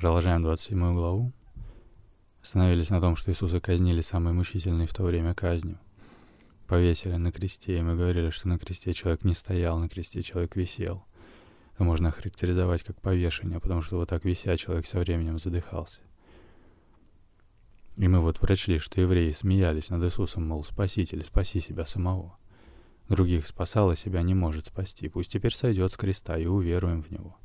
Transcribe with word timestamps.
Продолжаем 0.00 0.42
27 0.42 0.94
главу. 0.94 1.30
Остановились 2.42 2.88
на 2.88 3.02
том, 3.02 3.16
что 3.16 3.30
Иисуса 3.30 3.60
казнили 3.60 4.00
самой 4.00 4.32
мучительной 4.32 4.86
в 4.86 4.94
то 4.94 5.02
время 5.02 5.34
казнью. 5.34 5.78
Повесили 6.66 7.16
на 7.16 7.30
кресте, 7.30 7.78
и 7.78 7.82
мы 7.82 7.96
говорили, 7.96 8.30
что 8.30 8.48
на 8.48 8.58
кресте 8.58 8.94
человек 8.94 9.24
не 9.24 9.34
стоял, 9.34 9.78
на 9.78 9.90
кресте 9.90 10.22
человек 10.22 10.56
висел. 10.56 11.04
Это 11.74 11.84
можно 11.84 12.08
охарактеризовать 12.08 12.82
как 12.82 12.98
повешение, 13.02 13.60
потому 13.60 13.82
что 13.82 13.98
вот 13.98 14.08
так 14.08 14.24
вися 14.24 14.56
человек 14.56 14.86
со 14.86 15.00
временем 15.00 15.38
задыхался. 15.38 16.00
И 17.98 18.08
мы 18.08 18.20
вот 18.20 18.40
прочли, 18.40 18.78
что 18.78 19.02
евреи 19.02 19.32
смеялись 19.32 19.90
над 19.90 20.02
Иисусом, 20.04 20.48
мол, 20.48 20.64
Спаситель, 20.64 21.22
спаси 21.24 21.60
себя 21.60 21.84
самого. 21.84 22.38
Других 23.10 23.46
спасал, 23.46 23.90
а 23.90 23.96
себя 23.96 24.22
не 24.22 24.32
может 24.32 24.64
спасти. 24.64 25.10
Пусть 25.10 25.30
теперь 25.30 25.52
сойдет 25.52 25.92
с 25.92 25.98
креста 25.98 26.38
и 26.38 26.46
уверуем 26.46 27.02
в 27.02 27.10
Него. 27.10 27.36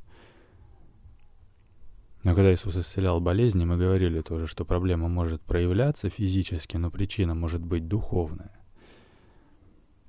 Но 2.25 2.33
когда 2.33 2.51
Иисус 2.51 2.75
исцелял 2.75 3.21
болезни, 3.21 3.65
мы 3.65 3.77
говорили 3.77 4.19
тоже, 4.21 4.47
что 4.47 4.65
проблема 4.65 5.07
может 5.07 5.43
проявляться 5.43 6.09
физически, 6.09 6.75
но 6.75 6.89
причина 6.89 7.35
может 7.35 7.61
быть 7.61 7.87
духовная. 7.87 8.51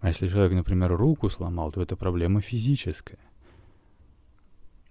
А 0.00 0.08
если 0.08 0.26
человек, 0.26 0.54
например, 0.54 0.96
руку 0.96 1.28
сломал, 1.28 1.72
то 1.72 1.82
это 1.82 1.94
проблема 1.94 2.40
физическая. 2.40 3.18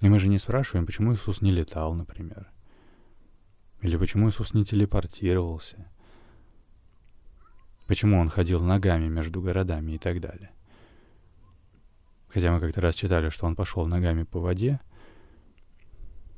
И 0.01 0.07
мы 0.07 0.19
же 0.19 0.27
не 0.27 0.37
спрашиваем, 0.37 0.85
почему 0.85 1.15
Иисус 1.15 1.41
не 1.41 1.49
летал, 1.49 1.95
например. 1.95 2.47
Или 3.81 3.97
почему 3.97 4.29
Иисус 4.29 4.53
не 4.53 4.63
телепортировался. 4.63 5.91
Почему 7.87 8.19
он 8.19 8.29
ходил 8.29 8.61
ногами 8.61 9.07
между 9.07 9.41
городами 9.41 9.93
и 9.93 9.97
так 9.97 10.21
далее. 10.21 10.51
Хотя 12.27 12.51
мы 12.51 12.59
как-то 12.59 12.81
раз 12.81 12.93
читали, 12.93 13.29
что 13.29 13.47
он 13.47 13.55
пошел 13.55 13.87
ногами 13.87 14.21
по 14.21 14.39
воде— 14.39 14.79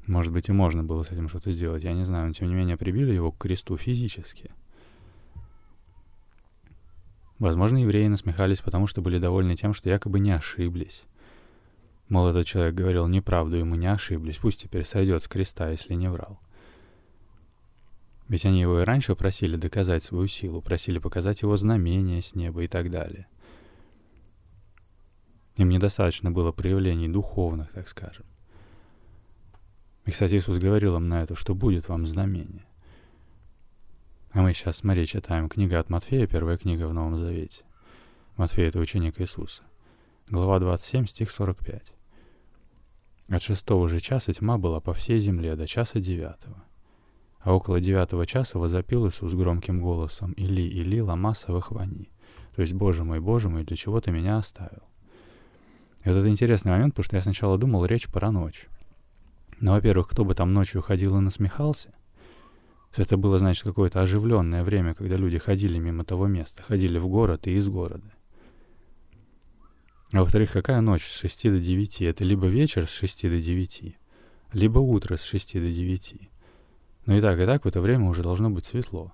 может 0.08 0.32
быть, 0.32 0.48
и 0.48 0.54
можно 0.54 0.84
было 0.84 1.04
с 1.04 1.12
этим 1.12 1.28
что-то 1.28 1.52
сделать, 1.52 1.84
я 1.84 1.94
не 1.94 2.06
знаю, 2.06 2.28
но 2.28 2.34
тем 2.34 2.48
не 2.48 2.56
менее 2.56 2.78
прибили 2.78 3.14
его 3.14 3.32
к 3.32 3.38
кресту 3.38 3.78
физически. 3.78 4.52
Возможно, 7.40 7.78
евреи 7.78 8.08
насмехались, 8.08 8.62
потому 8.62 8.88
что 8.88 9.02
были 9.02 9.20
довольны 9.20 9.56
тем, 9.56 9.74
что 9.74 9.90
якобы 9.90 10.20
не 10.20 10.32
ошиблись. 10.32 11.04
Мол, 12.10 12.30
этот 12.30 12.46
человек 12.46 12.74
говорил 12.74 13.08
неправду, 13.08 13.58
и 13.58 13.64
мы 13.64 13.78
не 13.78 13.88
ошиблись, 13.88 14.38
пусть 14.38 14.62
теперь 14.62 14.86
сойдет 14.86 15.24
с 15.24 15.28
креста, 15.28 15.70
если 15.70 15.94
не 15.94 16.10
врал. 16.10 16.40
Ведь 18.30 18.46
они 18.46 18.62
его 18.62 18.80
и 18.80 18.84
раньше 18.84 19.14
просили 19.16 19.56
доказать 19.56 20.04
свою 20.04 20.28
силу, 20.28 20.62
просили 20.62 21.00
показать 21.00 21.42
его 21.42 21.56
знамения 21.58 22.22
с 22.22 22.34
неба 22.34 22.64
и 22.64 22.68
так 22.68 22.90
далее. 22.90 23.28
Им 25.58 25.70
недостаточно 25.70 26.32
было 26.32 26.52
проявлений 26.52 27.08
духовных, 27.08 27.72
так 27.72 27.88
скажем. 27.90 28.26
И, 30.08 30.12
кстати, 30.12 30.36
Иисус 30.36 30.58
говорил 30.58 30.96
им 30.96 31.10
на 31.10 31.22
это, 31.22 31.36
что 31.36 31.54
будет 31.54 31.90
вам 31.90 32.06
знамение. 32.06 32.66
А 34.32 34.42
мы 34.42 34.54
сейчас, 34.54 34.78
смотри, 34.78 35.06
читаем 35.06 35.50
книга 35.50 35.80
от 35.80 35.90
Матфея, 35.90 36.28
первая 36.28 36.58
книга 36.58 36.88
в 36.88 36.94
Новом 36.94 37.18
Завете. 37.18 37.66
Матфей— 38.38 38.68
это 38.70 38.80
ученик 38.80 39.20
Иисуса. 39.20 39.64
Глава 40.30 40.60
27, 40.60 41.08
стих 41.08 41.30
45. 41.30 41.92
От 43.28 43.42
шестого 43.42 43.90
же 43.90 44.00
часа 44.00 44.32
тьма 44.32 44.58
была 44.58 44.80
по 44.80 44.94
всей 44.94 45.20
земле 45.20 45.58
до 45.58 45.68
часа 45.68 46.00
девятого. 46.00 46.64
А 47.42 47.54
около 47.54 47.82
девятого 47.82 48.26
часа 48.26 48.60
возопил 48.60 49.10
Иисус 49.10 49.34
громким 49.34 49.82
голосом 49.82 50.32
«Или, 50.34 50.62
Или, 50.62 51.02
лама 51.02 51.34
савахвани». 51.34 52.12
То 52.56 52.62
есть 52.62 52.72
«Боже 52.72 53.04
мой, 53.04 53.20
Боже 53.20 53.50
мой, 53.50 53.66
для 53.66 53.76
чего 53.76 54.00
ты 54.00 54.12
меня 54.12 54.38
оставил?» 54.38 54.84
И 56.06 56.10
это 56.10 56.26
интересный 56.30 56.72
момент, 56.72 56.94
потому 56.94 57.04
что 57.04 57.18
я 57.18 57.22
сначала 57.22 57.58
думал, 57.58 57.84
речь 57.84 58.08
про 58.08 58.32
ночь. 58.32 58.70
Но, 59.60 59.74
во-первых, 59.74 60.08
кто 60.08 60.24
бы 60.24 60.36
там 60.36 60.54
ночью 60.54 60.82
ходил 60.82 61.18
и 61.18 61.22
насмехался, 61.22 61.94
это 62.96 63.18
было, 63.18 63.38
значит, 63.38 63.64
какое-то 63.64 64.02
оживленное 64.02 64.64
время, 64.64 64.94
когда 64.94 65.18
люди 65.18 65.38
ходили 65.38 65.78
мимо 65.78 66.04
того 66.04 66.28
места, 66.28 66.64
ходили 66.64 66.98
в 66.98 67.08
город 67.08 67.48
и 67.48 67.56
из 67.56 67.70
города. 67.70 68.12
А 70.14 70.20
во-вторых, 70.20 70.52
какая 70.52 70.82
ночь 70.82 71.06
с 71.06 71.20
6 71.20 71.50
до 71.52 71.60
9? 71.60 72.02
Это 72.02 72.24
либо 72.24 72.48
вечер 72.48 72.88
с 72.88 72.92
6 72.92 73.24
до 73.24 73.42
9, 73.42 73.98
либо 74.54 74.80
утро 74.80 75.18
с 75.18 75.24
6 75.24 75.54
до 75.54 75.72
9. 75.72 76.30
Но 77.06 77.18
и 77.18 77.22
так, 77.22 77.40
и 77.40 77.46
так 77.46 77.66
в 77.66 77.68
это 77.68 77.82
время 77.82 78.06
уже 78.06 78.24
должно 78.24 78.50
быть 78.50 78.66
светло. 78.66 79.12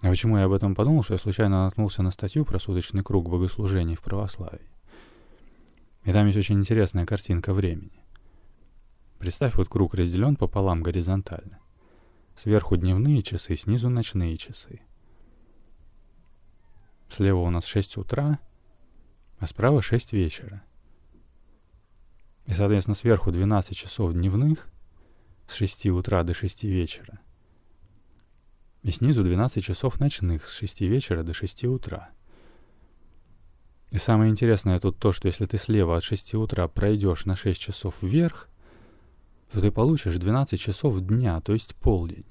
А 0.00 0.08
почему 0.08 0.38
я 0.38 0.44
об 0.44 0.52
этом 0.52 0.74
подумал, 0.74 1.02
что 1.02 1.14
я 1.14 1.18
случайно 1.18 1.64
наткнулся 1.64 2.02
на 2.02 2.10
статью 2.10 2.44
про 2.44 2.58
суточный 2.58 3.02
круг 3.02 3.28
богослужений 3.28 3.94
в 3.94 4.00
православии. 4.00 4.70
И 6.04 6.12
там 6.12 6.26
есть 6.26 6.38
очень 6.38 6.58
интересная 6.58 7.04
картинка 7.04 7.52
времени. 7.52 7.92
Представь, 9.18 9.56
вот 9.56 9.68
круг 9.68 9.94
разделен 9.94 10.36
пополам 10.36 10.82
горизонтально. 10.82 11.58
Сверху 12.36 12.76
дневные 12.76 13.22
часы, 13.22 13.56
снизу 13.56 13.88
ночные 13.88 14.36
часы. 14.36 14.80
Слева 17.08 17.40
у 17.40 17.50
нас 17.50 17.64
6 17.64 17.96
утра, 17.96 18.38
а 19.38 19.46
справа 19.46 19.82
6 19.82 20.12
вечера. 20.12 20.62
И, 22.46 22.52
соответственно, 22.52 22.94
сверху 22.94 23.32
12 23.32 23.76
часов 23.76 24.12
дневных 24.12 24.68
с 25.48 25.54
6 25.54 25.86
утра 25.86 26.22
до 26.22 26.34
6 26.34 26.64
вечера. 26.64 27.18
И 28.82 28.92
снизу 28.92 29.24
12 29.24 29.64
часов 29.64 29.98
ночных 29.98 30.46
с 30.46 30.52
6 30.52 30.82
вечера 30.82 31.24
до 31.24 31.34
6 31.34 31.64
утра. 31.64 32.10
И 33.90 33.98
самое 33.98 34.30
интересное 34.30 34.78
тут 34.78 34.98
то, 34.98 35.12
что 35.12 35.26
если 35.26 35.46
ты 35.46 35.58
слева 35.58 35.96
от 35.96 36.04
6 36.04 36.34
утра 36.34 36.68
пройдешь 36.68 37.24
на 37.24 37.34
6 37.34 37.60
часов 37.60 38.02
вверх, 38.02 38.48
то 39.52 39.60
ты 39.60 39.70
получишь 39.70 40.16
12 40.16 40.60
часов 40.60 41.00
дня, 41.00 41.40
то 41.40 41.52
есть 41.52 41.74
полдень. 41.76 42.26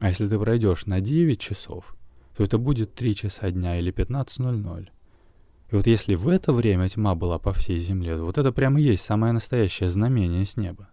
А 0.00 0.08
если 0.08 0.28
ты 0.28 0.38
пройдешь 0.38 0.86
на 0.86 1.00
9 1.00 1.40
часов, 1.40 1.94
то 2.36 2.44
это 2.44 2.58
будет 2.58 2.94
3 2.94 3.14
часа 3.14 3.50
дня 3.50 3.78
или 3.78 3.92
15.00. 3.92 4.88
И 5.70 5.74
вот 5.74 5.86
если 5.86 6.14
в 6.14 6.28
это 6.28 6.52
время 6.52 6.88
тьма 6.88 7.14
была 7.14 7.38
по 7.38 7.52
всей 7.52 7.78
земле, 7.78 8.16
вот 8.16 8.38
это 8.38 8.52
прямо 8.52 8.80
и 8.80 8.84
есть 8.84 9.04
самое 9.04 9.32
настоящее 9.32 9.88
знамение 9.88 10.44
с 10.44 10.56
неба. 10.56 10.88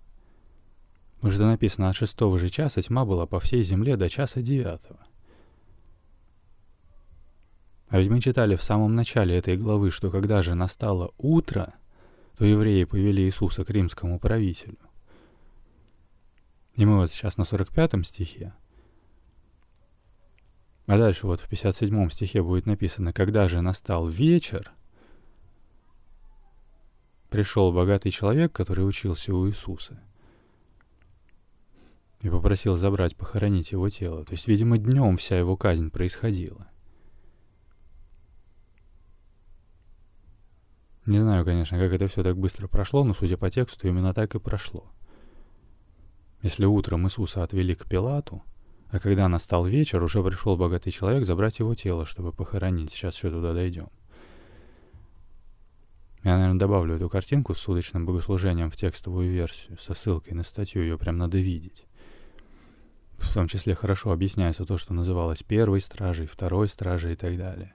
Потому 1.15 1.33
что 1.33 1.45
написано, 1.45 1.89
от 1.89 1.95
шестого 1.95 2.39
же 2.39 2.49
часа 2.49 2.81
тьма 2.81 3.05
была 3.05 3.25
по 3.25 3.39
всей 3.39 3.63
земле 3.63 3.95
до 3.95 4.09
часа 4.09 4.41
девятого. 4.41 4.99
А 7.89 7.99
ведь 7.99 8.09
мы 8.09 8.21
читали 8.21 8.55
в 8.55 8.63
самом 8.63 8.95
начале 8.95 9.35
этой 9.35 9.57
главы, 9.57 9.91
что 9.91 10.09
когда 10.09 10.41
же 10.41 10.55
настало 10.55 11.13
утро— 11.17 11.73
то 12.41 12.45
евреи 12.45 12.85
повели 12.85 13.23
Иисуса 13.25 13.63
к 13.63 13.69
римскому 13.69 14.17
правителю. 14.19 14.79
И 16.73 16.85
мы 16.85 16.97
вот 16.97 17.11
сейчас 17.11 17.37
на 17.37 17.45
45 17.45 18.03
стихе. 18.03 18.55
А 20.87 20.97
дальше 20.97 21.27
вот 21.27 21.39
в 21.39 21.47
57 21.47 22.09
стихе 22.09 22.41
будет 22.41 22.65
написано, 22.65 23.13
когда 23.13 23.47
же 23.47 23.61
настал 23.61 24.07
вечер, 24.07 24.71
пришел 27.29 27.71
богатый 27.71 28.09
человек, 28.09 28.51
который 28.51 28.87
учился 28.87 29.35
у 29.35 29.47
Иисуса, 29.47 30.01
и 32.21 32.29
попросил 32.31 32.75
забрать, 32.75 33.15
похоронить 33.15 33.71
его 33.71 33.87
тело. 33.89 34.25
То 34.25 34.31
есть, 34.31 34.47
видимо, 34.47 34.79
днем 34.79 35.17
вся 35.17 35.37
его 35.37 35.55
казнь 35.55 35.91
происходила. 35.91 36.70
Не 41.05 41.19
знаю, 41.19 41.43
конечно, 41.45 41.79
как 41.79 41.91
это 41.93 42.07
все 42.07 42.23
так 42.23 42.37
быстро 42.37 42.67
прошло, 42.67 43.03
но, 43.03 43.13
судя 43.13 43.37
по 43.37 43.49
тексту, 43.49 43.87
именно 43.87 44.13
так 44.13 44.35
и 44.35 44.39
прошло. 44.39 44.85
Если 46.43 46.65
утром 46.65 47.05
Иисуса 47.05 47.43
отвели 47.43 47.73
к 47.73 47.85
Пилату, 47.85 48.43
а 48.89 48.99
когда 48.99 49.27
настал 49.27 49.65
вечер, 49.65 50.03
уже 50.03 50.21
пришел 50.23 50.57
богатый 50.57 50.91
человек 50.91 51.25
забрать 51.25 51.59
его 51.59 51.73
тело, 51.73 52.05
чтобы 52.05 52.33
похоронить. 52.33 52.91
Сейчас 52.91 53.15
все 53.15 53.31
туда 53.31 53.53
дойдем. 53.53 53.89
Я, 56.23 56.37
наверное, 56.37 56.59
добавлю 56.59 56.95
эту 56.95 57.09
картинку 57.09 57.55
с 57.55 57.59
судочным 57.59 58.05
богослужением 58.05 58.69
в 58.69 58.75
текстовую 58.75 59.31
версию, 59.31 59.77
со 59.79 59.95
ссылкой 59.95 60.35
на 60.35 60.43
статью, 60.43 60.83
ее 60.83 60.97
прям 60.97 61.17
надо 61.17 61.39
видеть. 61.39 61.85
В 63.17 63.33
том 63.33 63.47
числе 63.47 63.73
хорошо 63.75 64.11
объясняется 64.11 64.65
то, 64.65 64.77
что 64.77 64.93
называлось 64.93 65.41
первой 65.41 65.81
стражей, 65.81 66.27
второй 66.27 66.67
стражей 66.67 67.13
и 67.13 67.15
так 67.15 67.37
далее. 67.37 67.73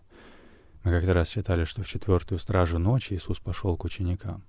Мы 0.87 0.93
как-то 0.93 1.15
раз 1.15 1.29
считали, 1.29 1.65
что 1.65 1.83
в 1.83 1.89
четвертую 1.89 2.39
стражу 2.39 2.79
ночи 2.79 3.15
Иисус 3.15 3.41
пошел 3.41 3.77
к 3.77 3.83
ученикам. 3.83 4.45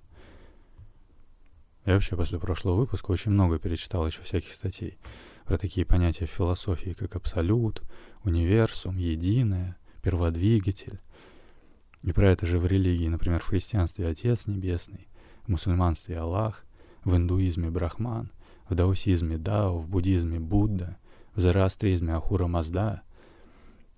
Я 1.84 1.94
вообще 1.94 2.14
после 2.14 2.38
прошлого 2.38 2.76
выпуска 2.76 3.10
очень 3.10 3.32
много 3.32 3.58
перечитал 3.58 4.06
еще 4.06 4.22
всяких 4.22 4.52
статей 4.52 4.98
про 5.46 5.58
такие 5.58 5.84
понятия 5.84 6.26
в 6.26 6.30
философии, 6.30 6.90
как 6.90 7.16
абсолют, 7.16 7.82
универсум, 8.22 8.98
единое, 8.98 9.78
перводвигатель. 10.00 11.00
И 12.04 12.12
про 12.12 12.30
это 12.30 12.46
же 12.46 12.60
в 12.60 12.68
религии, 12.68 13.08
например, 13.08 13.40
в 13.40 13.48
христианстве 13.48 14.06
Отец 14.06 14.46
Небесный, 14.46 15.08
в 15.42 15.48
мусульманстве 15.48 16.18
Аллах, 16.20 16.64
в 17.02 17.16
индуизме 17.16 17.68
Брахман, 17.68 18.30
в 18.68 18.76
даосизме 18.76 19.38
Дао, 19.38 19.76
в 19.76 19.88
буддизме 19.88 20.38
Будда, 20.38 20.98
в 21.34 21.40
зороастризме 21.40 22.14
Ахура 22.14 22.46
Мазда 22.46 23.02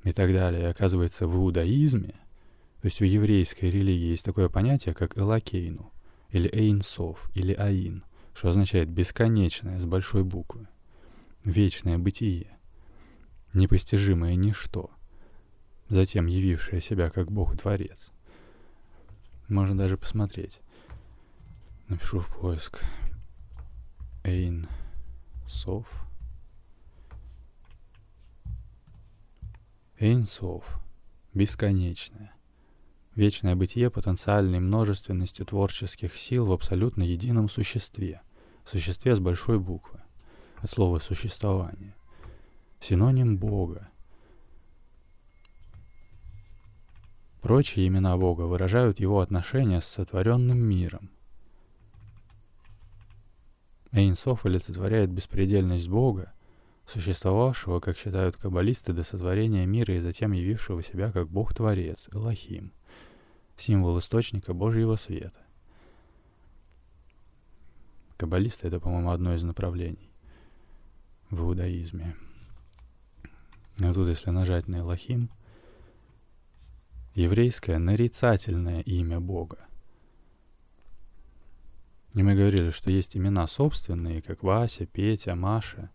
и 0.04 0.12
так 0.12 0.32
далее. 0.32 0.62
И 0.62 0.70
оказывается, 0.70 1.26
в 1.26 1.36
иудаизме 1.36 2.14
то 2.80 2.86
есть 2.86 3.00
в 3.00 3.04
еврейской 3.04 3.66
религии 3.66 4.10
есть 4.10 4.24
такое 4.24 4.48
понятие, 4.48 4.94
как 4.94 5.18
элакейну. 5.18 5.92
или 6.30 6.48
Эйнсов, 6.48 7.30
или 7.34 7.52
Аин, 7.52 8.04
что 8.34 8.48
означает 8.48 8.88
«бесконечное» 8.88 9.80
с 9.80 9.84
большой 9.84 10.22
буквы, 10.24 10.68
вечное 11.44 11.98
бытие, 11.98 12.56
непостижимое 13.52 14.36
ничто, 14.36 14.90
затем 15.88 16.26
явившее 16.26 16.80
себя 16.80 17.10
как 17.10 17.30
Бог-творец. 17.30 18.12
Можно 19.48 19.76
даже 19.76 19.96
посмотреть. 19.98 20.60
Напишу 21.88 22.20
в 22.20 22.28
поиск 22.36 22.84
Эйн 24.22 24.68
Сов. 25.48 26.06
Эйнсов. 29.98 30.80
Бесконечное. 31.34 32.32
Вечное 33.16 33.56
бытие 33.56 33.90
потенциальной 33.90 34.60
множественностью 34.60 35.44
творческих 35.44 36.16
сил 36.16 36.44
в 36.44 36.52
абсолютно 36.52 37.02
едином 37.02 37.48
существе. 37.48 38.22
Существе 38.64 39.16
с 39.16 39.20
большой 39.20 39.58
буквы. 39.58 40.00
От 40.58 40.70
слова 40.70 40.98
«существование». 40.98 41.94
Синоним 42.80 43.36
Бога. 43.36 43.90
Прочие 47.42 47.86
имена 47.88 48.16
Бога 48.16 48.42
выражают 48.42 49.00
его 49.00 49.20
отношения 49.20 49.80
с 49.80 49.86
сотворенным 49.86 50.58
миром. 50.58 51.10
Эйнсов 53.92 54.46
олицетворяет 54.46 55.10
беспредельность 55.10 55.88
Бога, 55.88 56.32
существовавшего, 56.86 57.80
как 57.80 57.98
считают 57.98 58.36
каббалисты, 58.36 58.92
до 58.92 59.02
сотворения 59.02 59.66
мира 59.66 59.96
и 59.96 60.00
затем 60.00 60.32
явившего 60.32 60.82
себя 60.82 61.10
как 61.10 61.28
Бог-творец, 61.28 62.08
Элохим, 62.12 62.72
символ 63.60 63.98
источника 63.98 64.54
Божьего 64.54 64.96
света. 64.96 65.40
Каббалисты— 68.16 68.66
это, 68.68 68.80
по-моему, 68.80 69.10
одно 69.10 69.34
из 69.34 69.42
направлений 69.42 70.10
в 71.30 71.40
иудаизме. 71.42 72.16
Но 73.78 73.94
тут, 73.94 74.08
если 74.08 74.30
нажать 74.30 74.68
на 74.68 74.80
Элохим, 74.80 75.30
еврейское 77.14 77.78
нарицательное 77.78 78.80
имя 78.80 79.20
Бога. 79.20 79.58
И 82.14 82.22
мы 82.22 82.34
говорили, 82.34 82.70
что 82.70 82.90
есть 82.90 83.16
имена 83.16 83.46
собственные, 83.46 84.20
как 84.20 84.42
Вася, 84.42 84.84
Петя, 84.84 85.34
Маша, 85.34 85.90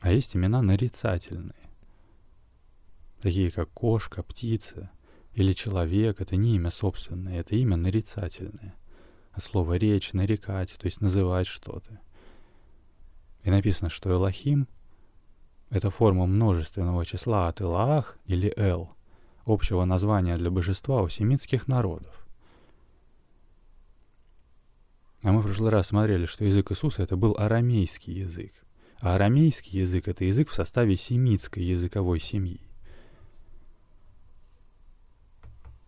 а 0.00 0.10
есть 0.10 0.34
имена 0.34 0.62
нарицательные, 0.62 1.70
такие 3.20 3.50
как 3.50 3.70
кошка, 3.70 4.22
птица 4.22 4.90
или 5.36 5.52
человек. 5.52 6.20
Это 6.20 6.34
не 6.34 6.56
имя 6.56 6.70
собственное, 6.70 7.40
это 7.40 7.54
имя 7.54 7.76
нарицательное. 7.76 8.74
От 9.32 9.44
слова 9.44 9.74
речь, 9.74 10.12
нарекать, 10.14 10.74
то 10.78 10.86
есть 10.86 11.00
называть 11.00 11.46
что-то. 11.46 12.00
И 13.44 13.50
написано, 13.50 13.90
что 13.90 14.10
Элохим— 14.10 14.66
это 15.70 15.90
форма 15.90 16.26
множественного 16.26 17.04
числа 17.04 17.48
от 17.48 17.60
Илаах 17.60 18.18
или 18.24 18.52
Эл, 18.56 18.96
общего 19.44 19.84
названия 19.84 20.36
для 20.38 20.50
божества 20.50 21.02
у 21.02 21.08
семитских 21.08 21.68
народов. 21.68 22.26
А 25.22 25.32
мы 25.32 25.40
в 25.40 25.44
прошлый 25.44 25.70
раз 25.70 25.88
смотрели, 25.88 26.24
что 26.24 26.44
язык 26.44 26.72
Иисуса 26.72 27.02
это 27.02 27.16
был 27.16 27.36
арамейский 27.38 28.14
язык. 28.14 28.54
А 29.00 29.16
арамейский 29.16 29.80
язык— 29.80 30.08
это 30.08 30.24
язык 30.24 30.48
в 30.48 30.54
составе 30.54 30.96
семитской 30.96 31.62
языковой 31.62 32.20
семьи. 32.20 32.65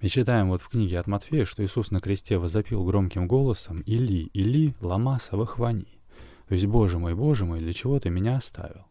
И 0.00 0.08
читаем 0.08 0.48
вот 0.48 0.62
в 0.62 0.68
книге 0.68 1.00
от 1.00 1.08
Матфея, 1.08 1.44
что 1.44 1.64
Иисус 1.64 1.90
на 1.90 2.00
кресте 2.00 2.38
возопил 2.38 2.84
громким 2.84 3.26
голосом 3.26 3.80
«Или, 3.80 4.30
Или, 4.32 4.74
лама 4.80 5.18
савахвани». 5.18 6.00
То 6.46 6.54
есть 6.54 6.66
«Боже 6.66 6.98
мой, 6.98 7.14
Боже 7.14 7.44
мой, 7.44 7.58
для 7.58 7.72
чего 7.72 7.98
ты 7.98 8.08
меня 8.08 8.36
оставил?» 8.36 8.86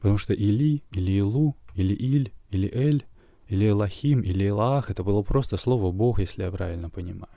Потому 0.00 0.16
что 0.16 0.32
Или, 0.32 0.82
или 0.92 1.18
Илу, 1.18 1.56
или 1.74 1.94
Иль, 1.94 2.32
или 2.50 2.70
Эль, 2.72 3.04
или 3.48 3.68
Элохим, 3.68 4.22
или 4.22 4.48
Элах— 4.48 4.90
это 4.90 5.02
было 5.02 5.22
просто 5.22 5.56
слово 5.58 5.92
«Бог», 5.92 6.20
если 6.20 6.44
я 6.44 6.50
правильно 6.50 6.88
понимаю. 6.88 7.32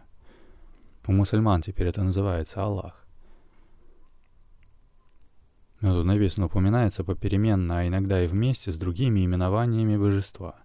У 1.07 1.11
мусульман 1.11 1.61
теперь 1.61 1.87
это 1.87 2.03
называется 2.03 2.63
Аллах. 2.63 3.05
Но 5.81 5.93
тут 5.93 6.05
написано, 6.05 6.45
упоминается 6.45 7.03
попеременно, 7.03 7.79
а 7.79 7.87
иногда 7.87 8.23
и 8.23 8.27
вместе 8.27 8.71
с 8.71 8.77
другими 8.77 9.25
именованиями 9.25 9.97
божества. 9.97 10.60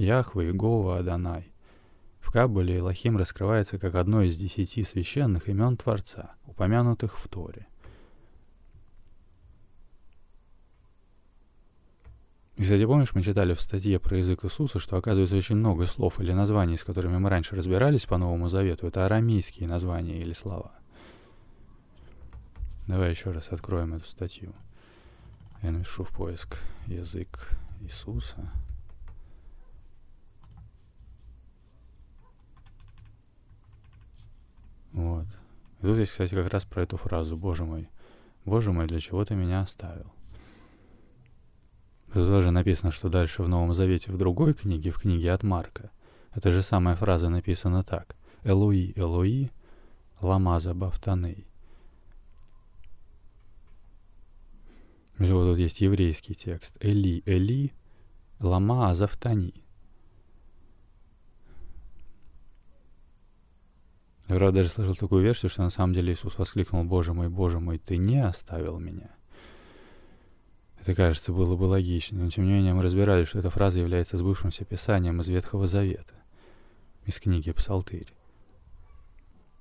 Яхве, 0.00 0.48
Игова, 0.50 0.98
Адонай. 0.98 1.52
В 2.20 2.32
Каббале 2.32 2.78
Элохим 2.78 3.18
раскрывается 3.18 3.78
как 3.78 3.94
одно 3.94 4.22
из 4.22 4.34
десяти 4.38 4.82
священных 4.82 5.46
имен 5.50 5.76
Творца, 5.76 6.36
упомянутых 6.46 7.18
в 7.18 7.28
Торе. 7.28 7.66
И, 12.56 12.62
кстати, 12.62 12.86
помнишь, 12.86 13.14
мы 13.14 13.22
читали 13.22 13.52
в 13.52 13.60
статье 13.60 13.98
про 14.00 14.16
язык 14.16 14.42
Иисуса, 14.44 14.78
что, 14.78 14.96
оказывается, 14.96 15.36
очень 15.36 15.56
много 15.56 15.84
слов 15.84 16.18
или 16.18 16.32
названий, 16.32 16.78
с 16.78 16.84
которыми 16.84 17.18
мы 17.18 17.28
раньше 17.28 17.54
разбирались 17.54 18.06
по 18.06 18.16
Новому 18.16 18.48
Завету, 18.48 18.86
это 18.86 19.04
арамейские 19.04 19.68
названия 19.68 20.22
или 20.22 20.32
слова. 20.32 20.72
Давай 22.86 23.10
еще 23.10 23.32
раз 23.32 23.52
откроем 23.52 23.92
эту 23.92 24.06
статью. 24.06 24.54
Я 25.60 25.72
напишу 25.72 26.04
в 26.04 26.08
поиск 26.10 26.56
язык 26.86 27.50
Иисуса. 27.82 28.50
Вот. 34.92 35.26
И 35.80 35.86
тут 35.86 35.98
есть, 35.98 36.12
кстати, 36.12 36.34
как 36.34 36.52
раз 36.52 36.64
про 36.64 36.82
эту 36.82 36.96
фразу 36.96 37.36
«Боже 37.36 37.64
мой, 37.64 37.88
Боже 38.44 38.72
мой, 38.72 38.86
для 38.86 39.00
чего 39.00 39.24
ты 39.24 39.34
меня 39.34 39.60
оставил?» 39.60 40.12
Тут 42.12 42.26
тоже 42.26 42.50
написано, 42.50 42.90
что 42.90 43.08
дальше 43.08 43.42
в 43.42 43.48
Новом 43.48 43.72
Завете 43.72 44.10
в 44.10 44.18
другой 44.18 44.52
книге, 44.52 44.90
в 44.90 44.98
книге 44.98 45.32
от 45.32 45.42
Марка, 45.42 45.90
эта 46.34 46.50
же 46.50 46.62
самая 46.62 46.96
фраза 46.96 47.28
написана 47.28 47.84
так. 47.84 48.16
«Элуи, 48.42 48.92
Элуи, 48.96 49.50
ламаза 50.20 50.74
бафтаней». 50.74 51.46
И 55.18 55.30
вот 55.30 55.44
тут 55.44 55.58
есть 55.58 55.80
еврейский 55.82 56.34
текст. 56.34 56.78
«Эли, 56.80 57.22
Эли, 57.26 57.72
лама 58.40 58.90
азавтани». 58.90 59.64
Я 64.30 64.52
даже 64.52 64.68
слышал 64.68 64.94
такую 64.94 65.24
версию, 65.24 65.50
что 65.50 65.62
на 65.62 65.70
самом 65.70 65.92
деле 65.92 66.12
Иисус 66.12 66.38
воскликнул, 66.38 66.84
«Боже 66.84 67.12
мой, 67.12 67.28
Боже 67.28 67.58
мой, 67.58 67.78
ты 67.78 67.96
не 67.96 68.24
оставил 68.24 68.78
меня». 68.78 69.10
Это, 70.80 70.94
кажется, 70.94 71.32
было 71.32 71.56
бы 71.56 71.64
логично, 71.64 72.22
но 72.22 72.30
тем 72.30 72.46
не 72.46 72.52
менее 72.52 72.72
мы 72.72 72.82
разбирали, 72.82 73.24
что 73.24 73.40
эта 73.40 73.50
фраза 73.50 73.80
является 73.80 74.16
сбывшимся 74.16 74.64
писанием 74.64 75.20
из 75.20 75.28
Ветхого 75.28 75.66
Завета, 75.66 76.14
из 77.06 77.18
книги 77.18 77.50
Псалтырь. 77.50 78.14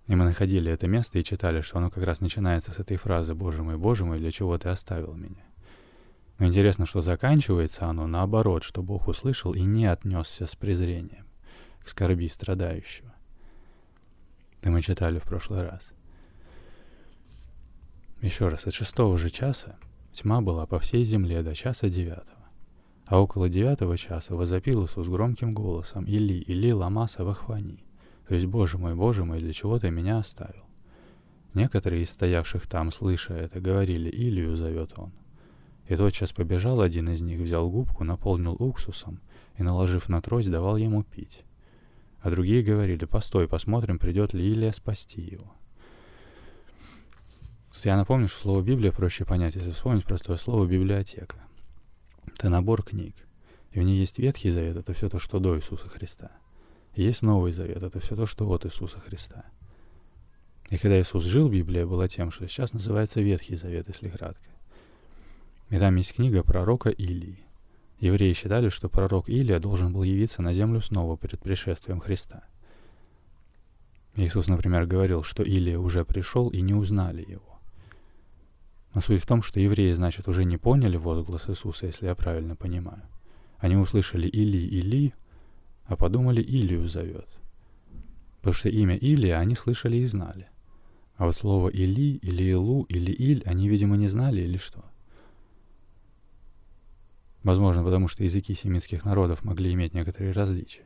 И 0.06 0.16
мы 0.16 0.26
находили 0.26 0.72
это 0.72 0.88
место 0.88 1.18
и 1.18 1.24
читали, 1.24 1.62
что 1.62 1.80
оно 1.80 1.90
как 1.90 2.04
раз 2.04 2.22
начинается 2.22 2.72
с 2.72 2.80
этой 2.80 2.98
фразы 2.98 3.34
«Боже 3.34 3.64
мой, 3.64 3.76
Боже 3.76 4.06
мой, 4.06 4.20
для 4.20 4.30
чего 4.30 4.56
ты 4.60 4.70
оставил 4.70 5.16
меня?» 5.16 5.46
Но 6.38 6.46
интересно, 6.46 6.86
что 6.86 7.02
заканчивается 7.02 7.88
оно 7.88 8.06
наоборот, 8.06 8.64
что 8.64 8.84
Бог 8.84 9.08
услышал 9.08 9.54
и 9.56 9.62
не 9.62 9.88
отнесся 9.88 10.46
с 10.46 10.56
презрением 10.56 11.26
к 11.84 11.90
скорби 11.90 12.28
страдающего. 12.28 13.14
Это 14.60 14.72
мы 14.72 14.82
читали 14.82 15.20
в 15.20 15.24
прошлый 15.24 15.64
раз. 15.64 15.94
Еще 18.22 18.50
раз, 18.50 18.68
от 18.68 18.74
шестого 18.74 19.18
же 19.18 19.30
часа 19.30 19.78
Тьма 20.14 20.42
была 20.42 20.66
по 20.66 20.80
всей 20.80 21.04
земле 21.04 21.44
до 21.44 21.56
часа 21.56 21.88
девятого. 21.88 22.38
А 23.06 23.22
около 23.22 23.48
девятого 23.48 23.98
часа 23.98 24.36
возопил 24.36 24.86
Иисус 24.86 25.08
громким 25.08 25.54
голосом 25.54 26.04
«Или, 26.04 26.34
или, 26.34 26.72
ламаса 26.72 27.24
вахвани!» 27.24 27.84
То 28.28 28.36
есть 28.36 28.46
«Боже 28.46 28.78
мой, 28.78 28.96
Боже 28.96 29.24
мой, 29.24 29.40
для 29.40 29.54
чего 29.54 29.80
ты 29.80 29.90
меня 29.90 30.20
оставил?» 30.20 30.66
Некоторые 31.54 32.04
из 32.04 32.10
стоявших 32.12 32.68
там, 32.68 32.92
слыша 32.92 33.34
это, 33.34 33.60
говорили 33.60 34.10
«Илью 34.10 34.56
зовет 34.56 34.94
он». 34.98 35.12
И 35.88 35.96
тотчас 35.96 36.32
побежал 36.34 36.82
один 36.82 37.10
из 37.10 37.22
них, 37.22 37.40
взял 37.40 37.70
губку, 37.70 38.04
наполнил 38.04 38.54
уксусом 38.60 39.22
и, 39.58 39.64
наложив 39.64 40.10
на 40.10 40.22
трость, 40.22 40.52
давал 40.52 40.78
ему 40.78 41.04
пить. 41.04 41.44
А 42.22 42.30
другие 42.30 42.62
говорили 42.62 43.06
«Постой, 43.06 43.48
посмотрим, 43.48 43.98
придет 43.98 44.34
ли 44.34 44.52
Илия 44.52 44.72
спасти 44.72 45.22
его». 45.22 45.54
Тут 47.74 47.86
я 47.86 47.96
напомню, 47.96 48.28
что 48.28 48.42
слово 48.42 48.62
Библия 48.62 48.92
проще 48.92 49.26
понять, 49.26 49.56
если 49.56 49.72
вспомнить 49.72 50.04
простое 50.04 50.38
слово 50.38 50.66
библиотека. 50.66 51.38
Это 52.28 52.50
набор 52.50 52.84
книг. 52.84 53.16
И 53.72 53.80
в 53.80 53.84
ней 53.84 54.00
есть 54.00 54.18
Ветхий 54.20 54.50
Завет, 54.50 54.76
это 54.76 54.94
все 54.94 55.10
то, 55.10 55.20
что 55.20 55.40
до 55.40 55.56
Иисуса 55.56 55.88
Христа. 55.88 56.32
И 56.96 57.04
есть 57.04 57.22
Новый 57.22 57.52
Завет, 57.52 57.84
это 57.84 58.00
все 58.00 58.16
то, 58.16 58.26
что 58.26 58.50
от 58.50 58.66
Иисуса 58.66 59.00
Христа. 59.00 59.46
И 60.70 60.78
когда 60.78 61.00
Иисус 61.00 61.24
жил, 61.24 61.50
Библия 61.50 61.86
была 61.86 62.08
тем, 62.08 62.32
что 62.32 62.48
сейчас 62.48 62.74
называется 62.74 63.22
Ветхий 63.22 63.56
Завет, 63.56 63.88
если 63.88 64.10
кратко. 64.10 64.50
И 65.70 65.78
там 65.78 65.96
есть 65.96 66.16
книга 66.16 66.44
пророка 66.44 66.90
Илии. 66.90 67.44
Евреи 68.00 68.34
считали, 68.34 68.70
что 68.70 68.88
пророк 68.88 69.28
Илия 69.28 69.60
должен 69.60 69.92
был 69.92 70.04
явиться 70.04 70.42
на 70.42 70.54
землю 70.54 70.80
снова 70.80 71.18
перед 71.18 71.40
пришествием 71.42 72.00
Христа. 72.00 72.44
Иисус, 74.16 74.48
например, 74.48 74.86
говорил, 74.86 75.24
что 75.24 75.44
Илия 75.44 75.78
уже 75.78 76.06
пришел 76.06 76.50
и 76.50 76.62
не 76.62 76.74
узнали 76.74 77.26
его. 77.30 77.60
Но 78.94 79.02
суть 79.02 79.22
в 79.22 79.28
том, 79.28 79.42
что 79.42 79.60
евреи, 79.60 79.92
значит, 79.92 80.28
уже 80.28 80.46
не 80.46 80.58
поняли 80.58 80.98
возглас 80.98 81.50
Иисуса, 81.50 81.86
если 81.88 82.08
я 82.08 82.16
правильно 82.16 82.56
понимаю. 82.56 83.04
Они 83.58 83.76
услышали 83.76 84.28
«Или, 84.28 84.58
Или», 84.58 85.14
а 85.86 85.96
подумали 85.96 86.42
«Илию 86.42 86.88
зовет». 86.88 87.28
Потому 88.38 88.54
что 88.54 88.70
имя 88.70 88.96
Илия 88.96 89.38
они 89.38 89.56
слышали 89.56 89.98
и 89.98 90.06
знали. 90.06 90.48
А 91.18 91.26
вот 91.26 91.36
слово 91.36 91.68
«Или» 91.70 92.16
или 92.16 92.44
«Илу» 92.52 92.84
или 92.84 93.12
«Иль» 93.12 93.44
они, 93.46 93.68
видимо, 93.68 93.98
не 93.98 94.08
знали 94.08 94.42
или 94.42 94.58
что. 94.58 94.86
Возможно, 97.44 97.84
потому 97.84 98.08
что 98.08 98.24
языки 98.24 98.54
семитских 98.54 99.06
народов 99.06 99.44
могли 99.44 99.74
иметь 99.74 99.94
некоторые 99.94 100.34
различия. 100.34 100.84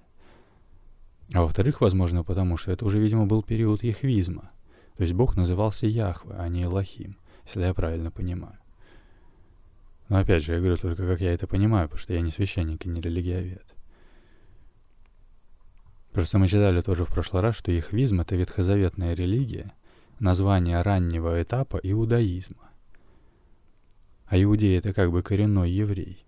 А 1.34 1.42
во-вторых, 1.42 1.82
возможно, 1.82 2.24
потому 2.24 2.58
что 2.58 2.72
это 2.72 2.86
уже, 2.86 3.00
видимо, 3.00 3.26
был 3.26 3.42
период 3.42 3.84
яхвизма. 3.84 4.52
То 4.98 5.04
есть 5.04 5.14
Бог 5.14 5.36
назывался 5.36 5.88
Яхве, 5.88 6.36
а 6.38 6.48
не 6.48 6.64
Элохим, 6.64 7.18
если 7.46 7.62
я 7.62 7.74
правильно 7.74 8.12
понимаю. 8.12 8.58
Но 10.10 10.18
опять 10.20 10.44
же, 10.44 10.54
я 10.54 10.60
говорю 10.60 10.78
только, 10.78 11.08
как 11.08 11.22
я 11.22 11.34
это 11.34 11.48
понимаю, 11.48 11.88
потому 11.88 12.02
что 12.02 12.14
я 12.14 12.22
не 12.22 12.30
священник 12.30 12.86
и 12.86 12.90
не 12.90 13.02
религиовед. 13.02 13.66
Просто 16.12 16.38
мы 16.38 16.48
читали 16.48 16.82
тоже 16.82 17.06
в 17.06 17.08
прошлый 17.08 17.42
раз, 17.42 17.56
что 17.56 17.72
яхвизм— 17.72 18.20
это 18.22 18.36
ветхозаветная 18.36 19.16
религия, 19.16 19.74
название 20.20 20.80
раннего 20.84 21.42
этапа 21.42 21.80
иудаизма. 21.82 22.70
А 24.28 24.40
иудей— 24.40 24.78
это 24.80 24.94
как 24.94 25.12
бы 25.12 25.24
коренной 25.24 25.72
еврей. 25.72 26.24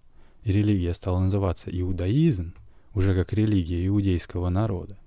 Религия 0.45 0.93
стала 0.93 1.19
называться 1.19 1.69
иудаизм, 1.69 2.53
уже 2.93 3.15
как 3.15 3.33
религия 3.33 3.85
иудейского 3.87 4.49
народа. 4.49 4.97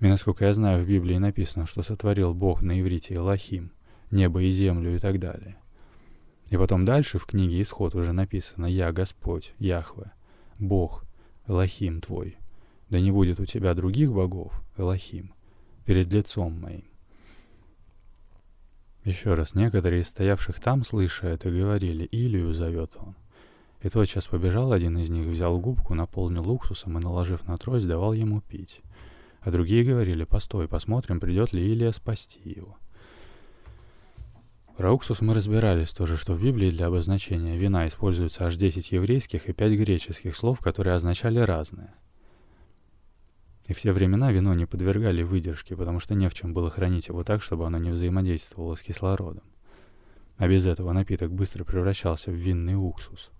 И 0.00 0.06
насколько 0.06 0.46
я 0.46 0.54
знаю, 0.54 0.82
в 0.82 0.88
Библии 0.88 1.18
написано, 1.18 1.66
что 1.66 1.82
сотворил 1.82 2.34
Бог 2.34 2.62
на 2.62 2.80
иврите 2.80 3.14
Элохим, 3.14 3.70
небо 4.10 4.42
и 4.42 4.50
землю 4.50 4.96
и 4.96 4.98
так 4.98 5.20
далее. 5.20 5.56
И 6.48 6.56
потом 6.56 6.86
дальше 6.86 7.18
в 7.18 7.26
книге 7.26 7.60
Исход 7.60 7.94
уже 7.94 8.12
написано 8.12 8.64
«Я 8.66 8.90
Господь, 8.92 9.52
Яхве, 9.58 10.12
Бог, 10.58 11.04
Элохим 11.46 12.00
твой». 12.00 12.38
Да 12.88 12.98
не 12.98 13.10
будет 13.10 13.38
у 13.38 13.44
тебя 13.44 13.74
других 13.74 14.10
богов, 14.10 14.62
Элохим, 14.78 15.34
перед 15.84 16.10
лицом 16.10 16.58
моим. 16.58 16.87
Еще 19.04 19.34
раз, 19.34 19.54
некоторые 19.54 20.02
из 20.02 20.08
стоявших 20.08 20.60
там, 20.60 20.84
слыша 20.84 21.28
это, 21.28 21.50
говорили, 21.50 22.04
Илию 22.04 22.52
зовет 22.52 22.96
он. 22.96 23.14
И 23.80 23.88
тотчас 23.88 24.26
побежал 24.26 24.72
один 24.72 24.98
из 24.98 25.08
них, 25.08 25.26
взял 25.26 25.58
губку, 25.58 25.94
наполнил 25.94 26.50
уксусом 26.50 26.98
и, 26.98 27.02
наложив 27.02 27.46
на 27.46 27.56
трость, 27.56 27.86
давал 27.86 28.12
ему 28.12 28.40
пить. 28.40 28.80
А 29.40 29.50
другие 29.50 29.84
говорили, 29.84 30.24
постой, 30.24 30.66
посмотрим, 30.66 31.20
придет 31.20 31.52
ли 31.52 31.64
Илия 31.64 31.92
спасти 31.92 32.40
его. 32.44 32.76
Про 34.76 34.92
уксус 34.92 35.20
мы 35.20 35.34
разбирались 35.34 35.90
тоже, 35.90 36.16
что 36.16 36.34
в 36.34 36.42
Библии 36.42 36.70
для 36.70 36.86
обозначения 36.86 37.56
вина 37.56 37.88
используется 37.88 38.46
аж 38.46 38.56
10 38.56 38.92
еврейских 38.92 39.48
и 39.48 39.52
5 39.52 39.72
греческих 39.72 40.36
слов, 40.36 40.60
которые 40.60 40.94
означали 40.94 41.38
разное— 41.38 41.94
и 43.68 43.74
в 43.74 43.80
те 43.80 43.92
времена 43.92 44.32
вино 44.32 44.54
не 44.54 44.66
подвергали 44.66 45.22
выдержке, 45.22 45.76
потому 45.76 46.00
что 46.00 46.14
не 46.14 46.28
в 46.28 46.34
чем 46.34 46.54
было 46.54 46.70
хранить 46.70 47.08
его 47.08 47.22
так, 47.22 47.42
чтобы 47.42 47.66
оно 47.66 47.76
не 47.76 47.90
взаимодействовало 47.90 48.74
с 48.74 48.80
кислородом. 48.80 49.44
А 50.38 50.48
без 50.48 50.66
этого 50.66 50.92
напиток 50.92 51.30
быстро 51.30 51.64
превращался 51.64 52.30
в 52.30 52.34
винный 52.34 52.76
уксус. 52.76 53.30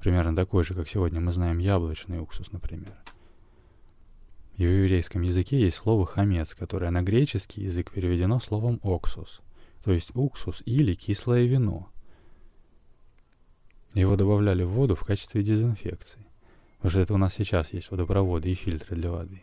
Примерно 0.00 0.34
такой 0.34 0.64
же, 0.64 0.74
как 0.74 0.88
сегодня 0.88 1.20
мы 1.20 1.30
знаем 1.30 1.58
яблочный 1.58 2.18
уксус, 2.18 2.50
например. 2.50 2.96
И 4.56 4.66
в 4.66 4.70
еврейском 4.70 5.22
языке 5.22 5.60
есть 5.60 5.76
слово 5.76 6.04
«хамец», 6.04 6.54
которое 6.54 6.90
на 6.90 7.02
греческий 7.02 7.62
язык 7.62 7.92
переведено 7.92 8.40
словом 8.40 8.80
«оксус», 8.82 9.40
то 9.84 9.92
есть 9.92 10.10
уксус 10.16 10.62
или 10.66 10.94
кислое 10.94 11.44
вино. 11.44 11.88
Его 13.94 14.16
добавляли 14.16 14.64
в 14.64 14.70
воду 14.70 14.96
в 14.96 15.04
качестве 15.04 15.44
дезинфекции. 15.44 16.26
Потому 16.78 16.90
что 16.90 17.00
это 17.00 17.14
у 17.14 17.18
нас 17.18 17.34
сейчас 17.34 17.72
есть 17.72 17.90
водопроводы 17.92 18.50
и 18.50 18.54
фильтры 18.54 18.96
для 18.96 19.12
воды. 19.12 19.42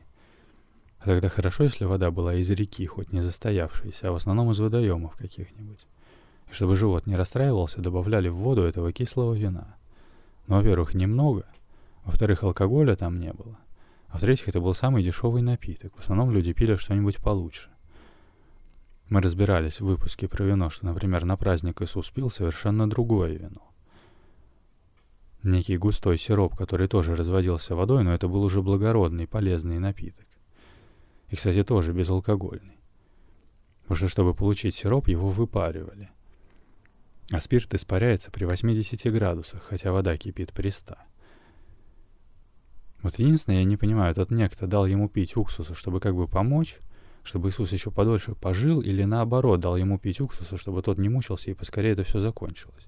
А 1.04 1.08
тогда 1.08 1.28
хорошо, 1.28 1.66
если 1.66 1.84
вода 1.84 2.12
была 2.12 2.34
из 2.36 2.50
реки, 2.50 2.86
хоть 2.86 3.12
не 3.12 3.20
застоявшаяся, 3.20 4.08
а 4.08 4.12
в 4.14 4.16
основном 4.16 4.52
из 4.52 4.60
водоемов 4.60 5.18
каких-нибудь. 5.18 5.86
И 6.50 6.54
чтобы 6.54 6.78
живот 6.78 7.08
не 7.08 7.18
расстраивался, 7.18 7.82
добавляли 7.82 8.30
в 8.30 8.38
воду 8.38 8.62
этого 8.64 8.94
кислого 8.94 9.34
вина. 9.34 9.76
Ну, 10.48 10.56
во-первых, 10.56 10.94
немного. 10.94 11.46
Во-вторых, 12.06 12.44
алкоголя 12.44 12.96
там 12.96 13.20
не 13.20 13.34
было. 13.34 13.58
А 14.08 14.18
в-третьих, 14.18 14.48
это 14.48 14.62
был 14.62 14.74
самый 14.74 15.04
дешевый 15.04 15.42
напиток. 15.42 15.94
В 15.98 16.00
основном 16.00 16.32
люди 16.32 16.54
пили 16.54 16.78
что-нибудь 16.78 17.18
получше. 17.18 17.70
Мы 19.10 19.20
разбирались 19.20 19.82
в 19.82 19.86
выпуске 19.86 20.30
про 20.30 20.46
вино, 20.46 20.70
что, 20.70 20.86
например, 20.86 21.26
на 21.26 21.36
праздник 21.36 21.82
Иисус 21.82 22.10
пил 22.12 22.30
совершенно 22.30 22.90
другое 22.90 23.34
вино. 23.34 23.74
Некий 25.44 25.76
густой 25.76 26.18
сироп, 26.18 26.56
который 26.56 26.88
тоже 26.88 27.18
разводился 27.18 27.76
водой, 27.76 28.06
но 28.06 28.14
это 28.14 28.30
был 28.30 28.42
уже 28.44 28.62
благородный, 28.62 29.28
полезный 29.28 29.80
напиток. 29.80 30.28
И, 31.34 31.36
кстати, 31.36 31.64
тоже 31.64 31.94
безалкогольный. 31.94 32.78
Потому 33.82 33.96
что, 33.96 34.08
чтобы 34.08 34.36
получить 34.36 34.76
сироп, 34.76 35.08
его 35.08 35.30
выпаривали. 35.30 36.12
А 37.32 37.40
спирт 37.40 37.74
испаряется 37.74 38.30
при 38.30 38.46
80 38.46 39.12
градусах, 39.12 39.64
хотя 39.64 39.92
вода 39.92 40.16
кипит 40.16 40.54
при 40.54 40.70
100. 40.70 40.96
Вот 43.02 43.18
единственное, 43.18 43.62
я 43.62 43.64
не 43.64 43.78
понимаю, 43.78 44.12
этот 44.12 44.30
некто 44.30 44.68
дал 44.68 44.86
ему 44.86 45.10
пить 45.10 45.36
уксуса, 45.36 45.74
чтобы 45.74 46.00
как 46.00 46.14
бы 46.14 46.28
помочь, 46.28 46.78
чтобы 47.24 47.50
Иисус 47.50 47.72
еще 47.72 47.90
подольше 47.90 48.36
пожил, 48.36 48.82
или 48.82 49.04
наоборот, 49.04 49.60
дал 49.60 49.76
ему 49.76 49.98
пить 49.98 50.22
уксуса, 50.22 50.56
чтобы 50.56 50.84
тот 50.84 51.00
не 51.00 51.10
мучился 51.10 51.50
и 51.50 51.56
поскорее 51.56 51.94
это 51.94 52.04
все 52.04 52.20
закончилось. 52.20 52.86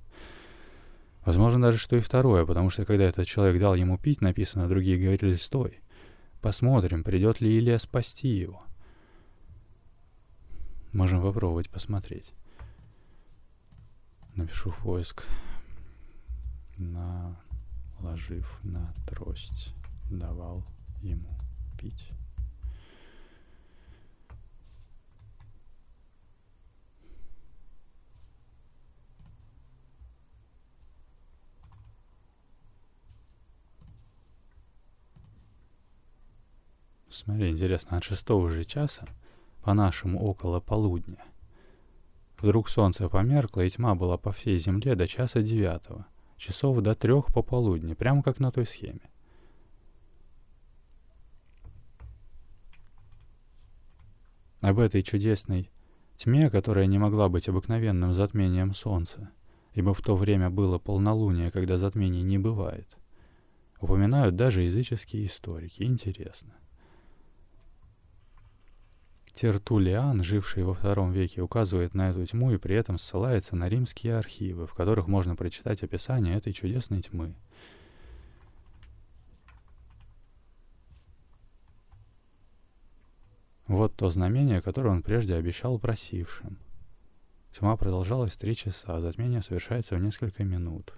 Возможно 1.26 1.60
даже, 1.60 1.80
что 1.80 1.96
и 1.96 2.00
второе, 2.00 2.46
потому 2.46 2.70
что 2.70 2.86
когда 2.86 3.06
этот 3.06 3.26
человек 3.26 3.60
дал 3.60 3.74
ему 3.74 3.98
пить, 3.98 4.22
написано, 4.22 4.70
другие 4.70 5.00
говорили 5.00 5.34
«стой». 5.34 5.80
Посмотрим, 6.46 7.04
придет 7.04 7.42
ли 7.42 7.58
Илья 7.58 7.80
спасти 7.80 8.28
его. 8.28 8.62
Можем 10.94 11.24
попробовать 11.24 11.72
посмотреть. 11.72 12.32
Напишу 14.36 14.70
в 14.70 14.78
поиск. 14.84 15.26
Наложив 16.78 18.60
на 18.64 18.94
трость, 19.10 19.74
давал 20.12 20.64
ему 21.02 21.32
пить. 21.80 22.12
Смотри, 37.16 37.50
интересно, 37.50 37.96
от 37.96 38.04
шестого 38.04 38.50
же 38.50 38.66
часа, 38.66 39.08
по-нашему 39.64 40.22
около 40.22 40.60
полудня, 40.60 41.24
вдруг 42.38 42.68
солнце 42.68 43.08
померкло, 43.08 43.62
и 43.62 43.70
тьма 43.70 43.96
была 43.96 44.18
по 44.18 44.34
всей 44.34 44.58
земле 44.58 44.96
до 44.96 45.08
часа 45.08 45.42
девятого, 45.42 46.08
часов 46.36 46.82
до 46.82 46.94
трех 46.94 47.28
пополудни, 47.28 47.94
прямо 47.94 48.22
как 48.22 48.40
на 48.40 48.52
той 48.52 48.66
схеме. 48.66 49.10
Об 54.60 54.80
этой 54.80 55.02
чудесной 55.02 55.72
тьме, 56.18 56.50
которая 56.50 56.86
не 56.86 57.00
могла 57.00 57.30
быть 57.30 57.48
обыкновенным 57.48 58.12
затмением 58.12 58.74
солнца, 58.74 59.32
ибо 59.74 59.94
в 59.94 60.02
то 60.02 60.18
время 60.18 60.50
было 60.50 60.80
полнолуние, 60.80 61.50
когда 61.50 61.78
затмений 61.78 62.24
не 62.24 62.40
бывает, 62.40 62.98
упоминают 63.80 64.36
даже 64.36 64.64
языческие 64.64 65.26
историки. 65.28 65.84
Интересно. 65.84 66.56
Тертулиан, 69.36 70.24
живший 70.24 70.64
во 70.64 70.74
втором 70.74 71.12
веке, 71.12 71.42
указывает 71.42 71.94
на 71.94 72.10
эту 72.10 72.26
тьму 72.26 72.52
и 72.52 72.58
при 72.58 72.76
этом 72.76 72.98
ссылается 72.98 73.58
на 73.58 73.68
римские 73.68 74.18
архивы, 74.18 74.66
в 74.66 74.74
которых 74.74 75.08
можно 75.08 75.36
прочитать 75.36 75.84
описание 75.84 76.36
этой 76.36 76.54
чудесной 76.54 77.02
тьмы. 77.02 77.36
Вот 83.68 83.94
то 83.96 84.10
знамение, 84.10 84.62
которое 84.62 84.92
он 84.92 85.02
прежде 85.02 85.36
обещал 85.36 85.80
просившим. 85.80 86.58
Тьма 87.52 87.76
продолжалась 87.76 88.36
три 88.36 88.56
часа, 88.56 88.96
а 88.96 89.02
затмение 89.02 89.42
совершается 89.42 89.96
в 89.96 90.02
несколько 90.02 90.44
минут. 90.44 90.94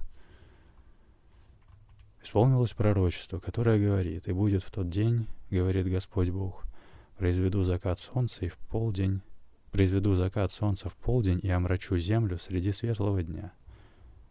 Исполнилось 2.21 2.73
пророчество, 2.73 3.39
которое 3.39 3.79
говорит, 3.79 4.27
«И 4.27 4.33
будет 4.33 4.63
в 4.63 4.69
тот 4.69 4.89
день,— 4.89 5.27
говорит 5.49 5.87
Господь 5.87 6.29
Бог,— 6.29 6.65
Произведу 7.17 7.63
закат 7.63 7.99
солнца 7.99 8.45
и 8.45 8.47
в 8.47 8.57
полдень... 8.57 9.21
Произведу 9.71 10.13
закат 10.13 10.51
солнца 10.51 10.87
в 10.89 10.95
полдень 10.95 11.39
и 11.43 11.49
омрачу 11.49 11.97
землю 11.97 12.37
среди 12.37 12.71
светлого 12.71 13.21
дня. 13.21 13.53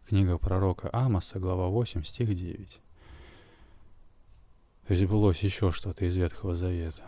Книга 0.07 0.37
пророка 0.37 0.89
Амоса, 0.91 1.37
глава 1.39 1.67
8, 1.67 2.03
стих 2.03 2.33
9. 2.33 2.79
То 4.87 4.93
еще 5.43 5.71
что-то 5.71 6.05
из 6.05 6.15
Ветхого 6.15 6.55
Завета. 6.55 7.03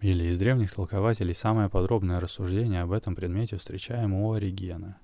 Или 0.00 0.26
из 0.26 0.38
древних 0.38 0.74
толкователей 0.74 1.34
самое 1.34 1.68
подробное 1.68 2.18
рассуждение 2.18 2.82
об 2.82 2.92
этом 2.92 3.14
предмете 3.14 3.56
встречаем 3.56 4.14
у 4.14 4.32
Оригена. 4.32 4.98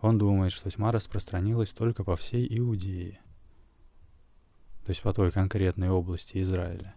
Он 0.00 0.18
думает, 0.18 0.52
что 0.52 0.70
тьма 0.70 0.92
распространилась 0.92 1.70
только 1.70 2.04
по 2.04 2.16
всей 2.16 2.46
Иудее– 2.58 3.20
то 4.84 4.90
есть 4.90 5.02
по 5.02 5.12
той 5.12 5.30
конкретной 5.30 5.90
области 5.90 6.40
Израиля. 6.40 6.94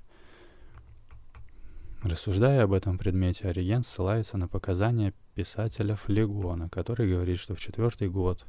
Рассуждая 2.01 2.63
об 2.63 2.73
этом 2.73 2.97
предмете, 2.97 3.47
Ориген 3.47 3.83
ссылается 3.83 4.37
на 4.37 4.47
показания 4.47 5.13
писателя 5.35 5.95
Флегона, 5.95 6.69
который 6.69 7.09
говорит, 7.09 7.39
что 7.39 7.55
в 7.55 7.61
четвертый 7.61 8.09
год 8.09 8.45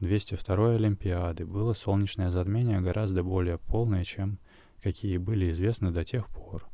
202 0.00 0.74
Олимпиады 0.74 1.46
было 1.46 1.72
солнечное 1.72 2.30
затмение 2.30 2.80
гораздо 2.80 3.22
более 3.22 3.58
полное, 3.58 4.04
чем 4.04 4.38
какие 4.82 5.18
были 5.18 5.50
известны 5.50 5.90
до 5.90 6.04
тех 6.04 6.28
пор. 6.28 6.68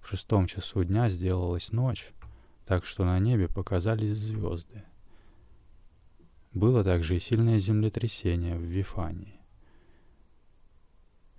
В 0.00 0.08
шестом 0.08 0.46
часу 0.46 0.84
дня 0.84 1.08
сделалась 1.08 1.72
ночь, 1.72 2.10
так 2.66 2.84
что 2.84 3.04
на 3.04 3.18
небе 3.18 3.48
показались 3.48 4.16
звезды. 4.16 4.84
Было 6.52 6.82
также 6.82 7.16
и 7.16 7.20
сильное 7.20 7.58
землетрясение 7.58 8.56
в 8.56 8.62
Вифании, 8.62 9.37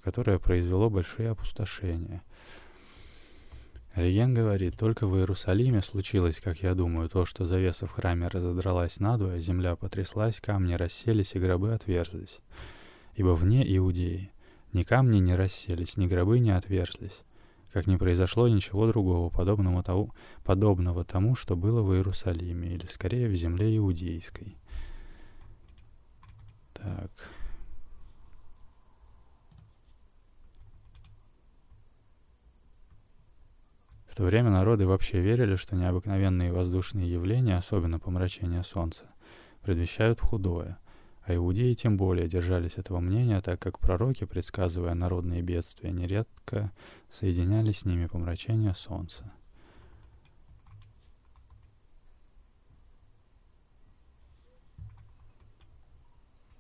которое 0.04 0.40
произвело 0.40 0.90
большие 0.90 1.30
опустошения— 1.30 2.24
Реген 3.96 4.34
говорит, 4.34 4.78
только 4.78 5.08
в 5.08 5.18
Иерусалиме 5.18 5.82
случилось, 5.82 6.40
как 6.40 6.62
я 6.62 6.76
думаю, 6.76 7.10
то, 7.10 7.26
что 7.26 7.46
завеса 7.46 7.88
в 7.88 7.92
храме 7.92 8.28
разодралась 8.28 9.00
надвое, 9.00 9.40
земля 9.40 9.76
потряслась, 9.76 10.40
камни 10.40 10.74
расселись 10.74 11.36
и 11.36 11.40
гробы 11.40 11.74
отверзлись. 11.74 12.40
Ибо 13.16 13.30
вне 13.34 13.66
Иудеи 13.78 14.32
ни 14.74 14.84
камни 14.84 15.18
не 15.20 15.36
расселись, 15.36 15.98
ни 15.98 16.08
гробы 16.08 16.40
не 16.40 16.52
отверзлись, 16.52 17.24
как 17.74 17.88
не 17.88 17.98
произошло 17.98 18.48
ничего 18.48 18.88
другого, 18.88 19.30
подобного 19.30 19.82
тому, 19.82 20.14
подобного 20.46 21.04
тому, 21.04 21.36
что 21.36 21.56
было 21.56 21.82
в 21.82 21.94
Иерусалиме, 21.94 22.76
или 22.76 22.86
скорее 22.86 23.28
в 23.28 23.36
земле 23.36 23.76
иудейской. 23.76 24.56
Так... 26.74 27.12
то 34.20 34.26
время 34.26 34.50
народы 34.50 34.86
вообще 34.86 35.22
верили, 35.22 35.56
что 35.56 35.78
необыкновенные 35.78 36.52
воздушные 36.52 37.10
явления, 37.10 37.56
особенно 37.56 38.00
помрачение 38.00 38.64
солнца, 38.64 39.06
предвещают 39.62 40.20
худое, 40.20 40.78
а 41.24 41.34
иудеи 41.34 41.74
тем 41.74 41.96
более 41.96 42.28
держались 42.28 42.74
этого 42.76 43.00
мнения, 43.00 43.40
так 43.40 43.62
как 43.62 43.80
пророки, 43.80 44.26
предсказывая 44.26 44.94
народные 44.94 45.42
бедствия, 45.42 45.92
нередко 45.92 46.74
соединяли 47.10 47.72
с 47.72 47.86
ними 47.86 48.08
помрачение 48.08 48.74
солнца. 48.74 49.32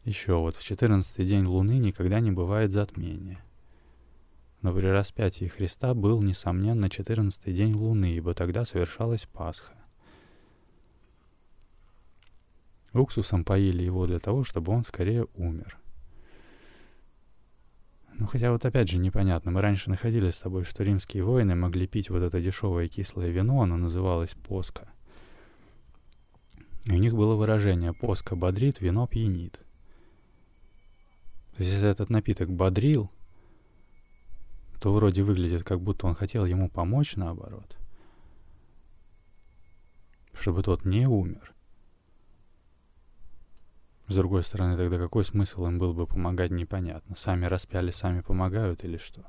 Еще 0.06 0.34
вот 0.38 0.56
в 0.56 0.64
14 0.64 1.28
день 1.28 1.44
Луны 1.44 1.78
никогда 1.78 2.22
не 2.22 2.32
бывает 2.32 2.72
затмения 2.72 3.44
но 4.62 4.74
при 4.74 4.88
распятии 4.88 5.46
Христа 5.46 5.94
был, 5.94 6.22
несомненно, 6.22 6.90
четырнадцатый 6.90 7.54
день 7.54 7.74
Луны, 7.74 8.14
ибо 8.14 8.34
тогда 8.34 8.66
совершалась 8.66 9.26
Пасха. 9.26 9.74
Уксусом 12.94 13.44
поили 13.46 13.84
его 13.84 14.08
для 14.08 14.20
того, 14.20 14.44
чтобы 14.44 14.74
он 14.74 14.84
скорее 14.84 15.28
умер. 15.36 15.78
Ну, 18.20 18.28
хотя 18.28 18.52
вот 18.52 18.66
опять 18.66 18.90
же 18.90 18.98
непонятно. 18.98 19.52
Мы 19.52 19.62
раньше 19.62 19.90
находили 19.90 20.30
с 20.30 20.40
тобой, 20.40 20.66
что 20.66 20.84
римские 20.84 21.24
воины 21.24 21.56
могли 21.56 21.88
пить 21.88 22.10
вот 22.10 22.22
это 22.22 22.42
дешевое 22.42 22.90
кислое 22.90 23.30
вино, 23.30 23.62
оно 23.62 23.78
называлось 23.78 24.34
поска. 24.34 24.90
И 26.86 26.92
у 26.92 26.98
них 26.98 27.14
было 27.14 27.36
выражение 27.36 27.94
«поска 27.94 28.36
бодрит, 28.36 28.82
вино 28.82 29.08
пьянит». 29.08 29.54
То 31.56 31.64
есть 31.64 31.72
если 31.74 31.88
этот 31.88 32.10
напиток 32.10 32.52
бодрил, 32.52 33.10
то 34.80 34.94
вроде 34.94 35.24
выглядит, 35.24 35.64
как 35.64 35.82
будто 35.82 36.08
он 36.08 36.16
хотел 36.16 36.46
ему 36.46 36.70
помочь 36.70 37.16
наоборот, 37.16 37.78
чтобы 40.34 40.64
тот 40.64 40.86
не 40.86 41.06
умер. 41.06 41.54
С 44.08 44.16
другой 44.16 44.44
стороны, 44.44 44.76
тогда 44.76 44.98
какой 44.98 45.24
смысл 45.24 45.68
им 45.68 45.78
был 45.78 45.94
бы 45.94 46.08
помогать, 46.08 46.50
непонятно. 46.50 47.16
Сами 47.16 47.46
распяли, 47.46 47.92
сами 47.92 48.22
помогают 48.22 48.84
или 48.84 48.98
что? 48.98 49.24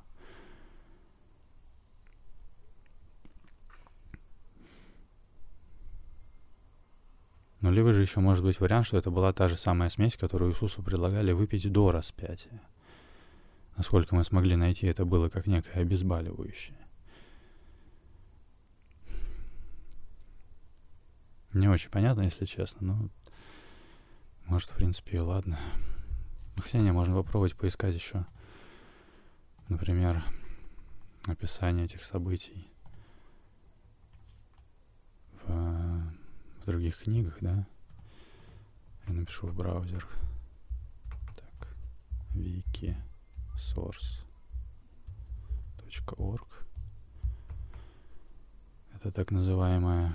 Ну, 7.61 7.71
либо 7.71 7.93
же 7.93 8.01
еще 8.01 8.21
может 8.21 8.43
быть 8.43 8.59
вариант, 8.59 8.87
что 8.87 8.97
это 8.97 9.11
была 9.11 9.35
та 9.35 9.49
же 9.49 9.57
самая 9.57 9.91
смесь, 9.91 10.17
которую 10.17 10.53
Иисусу 10.53 10.83
предлагали 10.83 11.33
выпить 11.33 11.71
до 11.71 11.91
распятия. 11.91 12.63
Насколько 13.81 14.15
мы 14.15 14.25
смогли 14.25 14.57
найти, 14.57 14.87
это 14.87 15.07
было 15.07 15.31
как 15.31 15.47
некое 15.47 15.81
обезболивающее. 15.81 16.77
Не 21.55 21.67
очень 21.67 21.89
понятно, 21.89 22.21
если 22.21 22.45
честно, 22.45 22.87
но 22.87 23.09
может, 24.45 24.69
в 24.69 24.77
принципе, 24.77 25.17
и 25.17 25.21
ладно. 25.21 25.59
Хотя 26.59 26.79
не, 26.81 26.93
можно 26.93 27.15
попробовать 27.15 27.57
поискать 27.57 27.95
еще, 27.95 28.27
например, 29.71 30.27
описание 31.25 31.87
этих 31.87 32.05
событий 32.05 32.71
в, 35.43 36.13
в 36.61 36.67
других 36.67 36.99
книгах, 36.99 37.39
да? 37.41 37.67
Я 39.09 39.15
напишу 39.15 39.47
в 39.47 39.55
браузер. 39.55 40.07
Так, 41.35 41.75
вики 42.35 42.95
source.org. 43.61 46.47
Это 48.95 49.13
так 49.13 49.31
называемая 49.31 50.15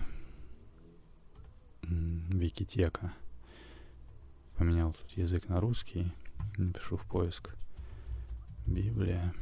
викитека. 1.84 3.14
Поменял 4.58 4.94
тут 4.94 5.12
язык 5.12 5.48
на 5.48 5.60
русский. 5.60 6.12
Напишу 6.58 6.98
в 6.98 7.06
поиск 7.06 7.56
Библия. 8.66 9.34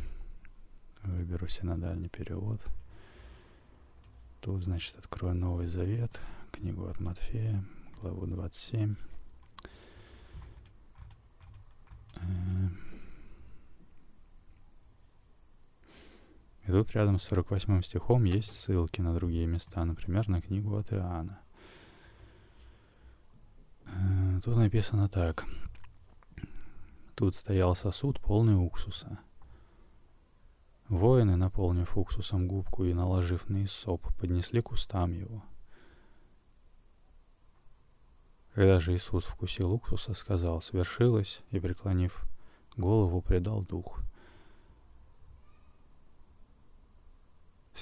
Выберу 1.03 1.47
синодальный 1.47 2.09
перевод. 2.09 2.59
Тут, 4.41 4.63
значит, 4.63 4.97
открою 4.97 5.35
Новый 5.35 5.67
Завет, 5.67 6.19
книгу 6.51 6.87
от 6.87 6.99
Матфея, 6.99 7.63
главу 8.01 8.25
27. 8.25 8.95
И 16.65 16.71
тут 16.71 16.91
рядом 16.91 17.19
с 17.19 17.23
48 17.23 17.81
стихом 17.81 18.23
есть 18.23 18.51
ссылки 18.51 19.01
на 19.01 19.13
другие 19.13 19.45
места, 19.45 19.83
например, 19.83 20.29
на 20.29 20.41
книгу 20.41 20.75
от 20.77 20.93
Иоанна. 20.93 21.39
Э, 23.85 24.39
тут 24.43 24.55
написано 24.55 25.09
так. 25.09 25.45
Тут 27.15 27.35
стоял 27.35 27.75
сосуд, 27.75 28.19
полный 28.21 28.55
уксуса. 28.55 29.19
Воины, 30.87 31.35
наполнив 31.35 31.97
уксусом 31.97 32.47
губку 32.47 32.85
и 32.85 32.93
наложив 32.93 33.49
на 33.49 33.65
иссоп, 33.65 34.07
поднесли 34.15 34.61
к 34.61 34.71
устам 34.71 35.11
его. 35.11 35.43
Когда 38.53 38.79
же 38.79 38.95
Иисус 38.95 39.25
вкусил 39.25 39.73
уксуса, 39.73 40.13
сказал, 40.13 40.61
свершилось, 40.61 41.41
и, 41.49 41.59
преклонив 41.59 42.23
голову, 42.77 43.21
предал 43.21 43.63
дух— 43.63 44.01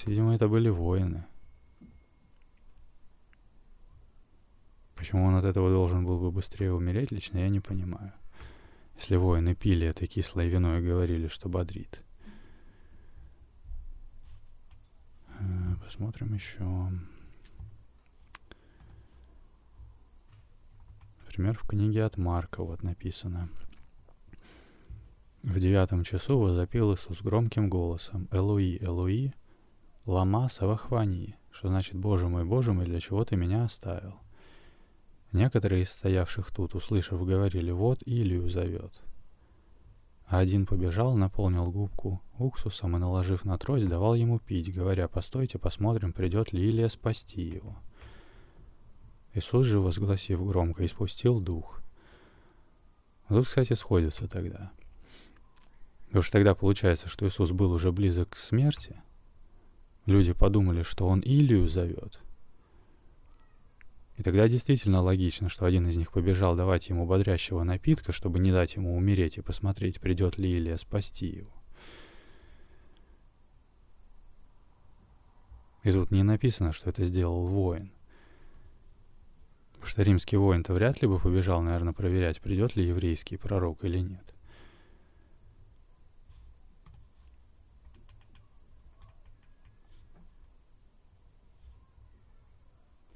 Видимо, 0.06 0.34
это 0.34 0.48
были 0.48 0.68
воины. 0.68 1.24
Почему 4.96 5.26
он 5.26 5.34
от 5.34 5.44
этого 5.44 5.70
должен 5.70 6.04
был 6.06 6.18
бы 6.18 6.30
быстрее 6.30 6.72
умереть, 6.72 7.10
лично 7.10 7.38
я 7.38 7.48
не 7.48 7.60
понимаю. 7.60 8.12
Если 8.96 9.16
воины 9.16 9.54
пили 9.54 9.86
это 9.86 10.06
кислое 10.06 10.46
вино 10.46 10.78
и 10.78 10.86
говорили, 10.86 11.26
что 11.26 11.48
бодрит. 11.48 12.02
Э, 15.40 15.74
посмотрим 15.82 16.34
еще. 16.34 16.90
Например, 21.20 21.58
в 21.58 21.66
книге 21.66 22.04
от 22.04 22.16
Марка 22.16 22.62
вот 22.62 22.82
написано. 22.82 23.48
В 25.42 25.58
девятом 25.58 26.04
часу 26.04 26.38
возопил 26.38 26.94
Иисус 26.94 27.22
громким 27.22 27.68
голосом 27.68 28.28
«Элуи, 28.30 28.78
Элуи, 28.80 29.34
Лама 30.04 30.48
Савахвани, 30.48 31.36
что 31.52 31.68
значит 31.68 31.94
«Боже 31.94 32.28
мой, 32.28 32.44
Боже 32.44 32.72
мой, 32.72 32.86
для 32.86 32.98
чего 32.98 33.24
ты 33.24 33.36
меня 33.36 33.64
оставил?» 33.64 34.14
Некоторые 35.30 35.82
из 35.82 35.90
стоявших 35.90 36.50
тут, 36.50 36.74
услышав, 36.74 37.24
говорили 37.24 37.70
«Вот 37.70 38.00
Илью 38.04 38.48
зовет». 38.48 38.92
а 40.26 40.38
один 40.38 40.66
побежал, 40.66 41.14
наполнил 41.16 41.70
губку 41.70 42.20
уксусом 42.38 42.96
и, 42.96 43.00
наложив 43.00 43.44
на 43.44 43.58
трость, 43.58 43.88
давал 43.88 44.14
ему 44.14 44.38
пить, 44.38 44.74
говоря, 44.74 45.06
«Постойте, 45.06 45.58
посмотрим, 45.58 46.12
придет 46.12 46.52
ли 46.52 46.68
Илия 46.68 46.88
спасти 46.88 47.42
его». 47.42 47.76
Иисус 49.34 49.66
же, 49.66 49.78
возгласив 49.78 50.44
громко, 50.44 50.84
испустил 50.84 51.40
дух. 51.40 51.80
Тут, 53.28 53.46
кстати, 53.46 53.72
сходится 53.74 54.28
тогда. 54.28 54.72
Потому 56.06 56.22
что 56.22 56.32
тогда 56.32 56.54
получается, 56.54 57.08
что 57.08 57.26
Иисус 57.26 57.50
был 57.52 57.72
уже 57.72 57.92
близок 57.92 58.30
к 58.30 58.36
смерти. 58.36 59.00
Люди 60.06 60.32
подумали, 60.32 60.82
что 60.82 61.06
он 61.06 61.20
Илию 61.20 61.68
зовет— 61.68 62.20
и 64.16 64.22
тогда 64.22 64.46
действительно 64.46 65.02
логично, 65.02 65.48
что 65.48 65.64
один 65.64 65.88
из 65.88 65.96
них 65.96 66.12
побежал 66.12 66.54
давать 66.54 66.88
ему 66.88 67.06
бодрящего 67.06 67.62
напитка, 67.62 68.12
чтобы 68.12 68.38
не 68.38 68.52
дать 68.52 68.76
ему 68.76 68.96
умереть 68.96 69.38
и 69.38 69.42
посмотреть, 69.42 70.00
придет 70.00 70.38
ли 70.38 70.50
Илия 70.50 70.76
спасти 70.76 71.26
его. 71.26 71.52
И 75.82 75.90
тут 75.90 76.10
не 76.10 76.22
написано, 76.22 76.72
что 76.72 76.90
это 76.90 77.04
сделал 77.04 77.46
воин. 77.46 77.90
Потому 79.72 79.86
что 79.88 80.02
римский 80.02 80.36
воин-то 80.36 80.74
вряд 80.74 81.02
ли 81.02 81.08
бы 81.08 81.18
побежал, 81.18 81.60
наверное, 81.62 81.92
проверять, 81.92 82.40
придет 82.40 82.76
ли 82.76 82.86
еврейский 82.86 83.36
пророк 83.36 83.82
или 83.82 83.98
нет. 83.98 84.31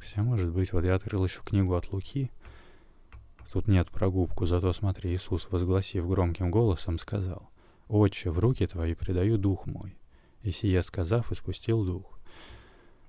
Хотя, 0.06 0.22
может 0.22 0.52
быть, 0.52 0.72
вот 0.72 0.84
я 0.84 0.94
открыл 0.94 1.24
еще 1.24 1.40
книгу 1.42 1.74
от 1.74 1.92
Луки. 1.92 2.30
Тут 3.52 3.66
нет 3.66 3.90
про 3.90 4.08
губку, 4.08 4.46
зато 4.46 4.72
смотри, 4.72 5.12
Иисус, 5.14 5.48
возгласив 5.50 6.06
громким 6.06 6.50
голосом, 6.50 6.98
сказал, 6.98 7.50
«Отче, 7.88 8.30
в 8.30 8.38
руки 8.38 8.66
твои 8.66 8.94
предаю 8.94 9.36
дух 9.36 9.66
мой». 9.66 9.96
И 10.42 10.52
сие 10.52 10.82
сказав, 10.82 11.32
испустил 11.32 11.84
дух. 11.84 12.20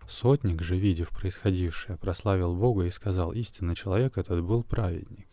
Сотник 0.07 0.61
же, 0.61 0.75
видев 0.75 1.09
происходившее, 1.09 1.97
прославил 1.97 2.55
Бога 2.55 2.85
и 2.85 2.89
сказал, 2.89 3.31
истинно 3.31 3.75
человек 3.75 4.17
этот 4.17 4.41
был 4.43 4.63
праведник. 4.63 5.27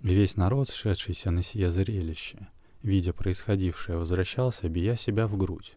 И 0.00 0.08
весь 0.14 0.36
народ, 0.36 0.68
сшедшийся 0.68 1.30
на 1.30 1.42
сие 1.42 1.70
зрелище, 1.70 2.48
видя 2.82 3.14
происходившее, 3.14 3.96
возвращался, 3.96 4.68
бия 4.68 4.96
себя 4.96 5.26
в 5.26 5.36
грудь. 5.38 5.76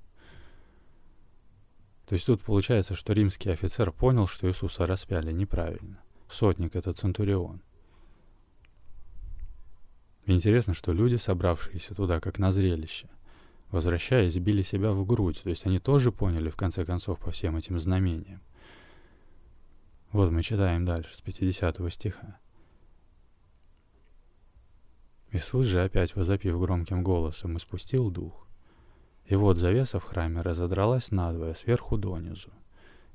То 2.08 2.14
есть 2.14 2.26
тут 2.26 2.42
получается, 2.42 2.96
что 2.96 3.12
римский 3.12 3.50
офицер 3.50 3.92
понял, 3.92 4.28
что 4.28 4.48
Иисуса 4.48 4.86
распяли 4.86 5.34
неправильно. 5.34 6.00
Сотник— 6.30 6.76
это 6.78 6.94
Центурион. 6.94 7.62
интересно, 10.26 10.74
что 10.74 10.94
люди, 10.94 11.16
собравшиеся 11.16 11.96
туда 11.96 12.22
как 12.22 12.40
на 12.40 12.52
зрелище, 12.54 13.10
возвращаясь, 13.72 14.38
били 14.38 14.62
себя 14.62 14.92
в 14.92 15.06
грудь. 15.06 15.42
То 15.44 15.50
есть 15.50 15.66
они 15.66 15.80
тоже 15.80 16.14
поняли, 16.14 16.50
в 16.50 16.56
конце 16.56 16.86
концов, 16.86 17.20
по 17.20 17.32
всем 17.32 17.58
этим 17.58 17.78
знамениям. 17.78 18.42
Вот 20.14 20.32
мы 20.32 20.44
читаем 20.44 20.86
дальше, 20.86 21.14
с 21.14 21.20
50 21.20 21.92
стиха. 21.92 22.40
Иисус 25.32 25.66
же, 25.66 25.84
опять 25.84 26.16
возопив 26.16 26.58
громким 26.58 27.04
голосом, 27.04 27.58
испустил 27.58 28.10
дух. 28.10 28.47
И 29.28 29.36
вот 29.36 29.58
завеса 29.58 30.00
в 30.00 30.06
храме 30.06 30.42
разодралась 30.42 31.12
надвое 31.12 31.54
сверху 31.54 31.98
донизу, 31.98 32.50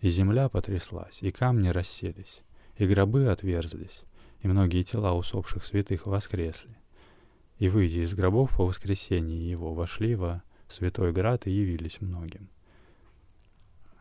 и 0.01 0.11
земля 0.11 0.49
потряслась, 0.51 1.23
и 1.23 1.31
камни 1.31 1.69
расселись, 1.69 2.43
и 2.77 2.87
гробы 2.87 3.29
отверзлись, 3.29 4.03
и 4.43 4.49
многие 4.49 4.83
тела 4.83 5.15
усопших 5.15 5.65
святых 5.65 6.07
воскресли. 6.07 6.77
И, 7.59 7.69
выйдя 7.69 8.01
из 8.01 8.13
гробов 8.13 8.57
по 8.57 8.67
воскресении 8.67 9.49
его, 9.49 9.73
вошли 9.73 10.15
во 10.15 10.43
святой 10.69 11.13
град 11.13 11.47
и 11.47 11.51
явились 11.51 12.01
многим. 12.01 12.49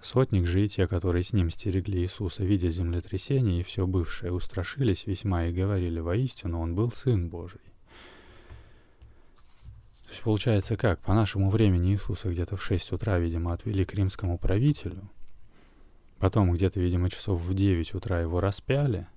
Сотник 0.02 0.48
же 0.48 0.66
и 0.66 0.68
те, 0.68 0.88
которые 0.88 1.24
с 1.24 1.32
ним 1.32 1.50
стерегли 1.50 2.02
Иисуса, 2.02 2.44
видя 2.44 2.70
землетрясение 2.70 3.60
и 3.60 3.64
все 3.64 3.86
бывшее, 3.86 4.34
устрашились 4.34 5.06
весьма 5.06 5.46
и 5.46 5.54
говорили, 5.54 6.00
воистину 6.00 6.60
он 6.60 6.74
был 6.74 6.92
Сын 6.92 7.30
Божий. 7.30 7.62
То 10.12 10.16
есть 10.16 10.24
получается 10.26 10.76
как? 10.76 11.00
По 11.00 11.14
нашему 11.14 11.50
времени 11.50 11.94
Иисуса 11.94 12.30
где-то 12.30 12.58
в 12.58 12.62
6 12.62 12.92
утра, 12.92 13.18
видимо, 13.18 13.54
отвели 13.54 13.86
к 13.86 13.94
римскому 13.94 14.38
правителю. 14.38 15.10
Потом 16.20 16.52
где-то, 16.52 16.82
видимо, 16.82 17.10
часов 17.10 17.40
в 17.40 17.54
9 17.54 17.94
утра 17.94 18.20
его 18.20 18.42
распяли. 18.42 19.08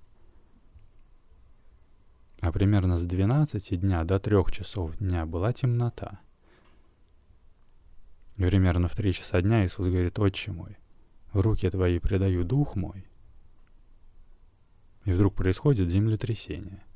А 2.38 2.52
примерно 2.52 2.96
с 2.96 3.04
12 3.04 3.80
дня 3.80 4.04
до 4.04 4.20
3 4.20 4.37
часов 4.52 4.96
дня 4.98 5.26
была 5.26 5.52
темнота. 5.52 6.20
И 8.37 8.44
примерно 8.44 8.87
в 8.87 8.94
3 8.94 9.14
часа 9.14 9.42
дня 9.42 9.66
Иисус 9.66 9.88
говорит, 9.88 10.16
«Отче 10.20 10.52
мой, 10.52 10.76
в 11.33 11.40
руки 11.40 11.68
твои 11.68 11.98
предаю 11.98 12.44
дух 12.44 12.76
мой». 12.76 13.04
И 15.07 15.11
вдруг 15.11 15.35
происходит 15.35 15.90
землетрясение– 15.90 16.85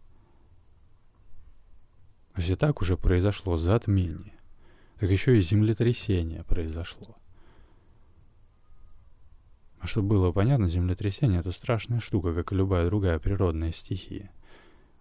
если 2.38 2.54
так 2.54 2.80
уже 2.80 2.96
произошло 2.96 3.56
затмение, 3.56 4.38
так 5.00 5.10
еще 5.10 5.36
и 5.36 5.40
землетрясение 5.40 6.44
произошло. 6.44 7.16
А 9.80 9.86
чтобы 9.86 10.10
было 10.10 10.32
понятно, 10.32 10.68
землетрясение— 10.68 11.40
это 11.40 11.52
страшная 11.52 12.00
штука, 12.00 12.34
как 12.34 12.52
и 12.52 12.56
любая 12.56 12.86
другая 12.86 13.18
природная 13.18 13.72
стихия. 13.72 14.30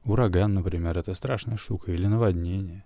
Ураган, 0.03 0.53
например,— 0.53 0.97
это 0.99 1.13
страшная 1.13 1.57
штука, 1.57 1.91
или 1.91 2.07
наводнение. 2.07 2.85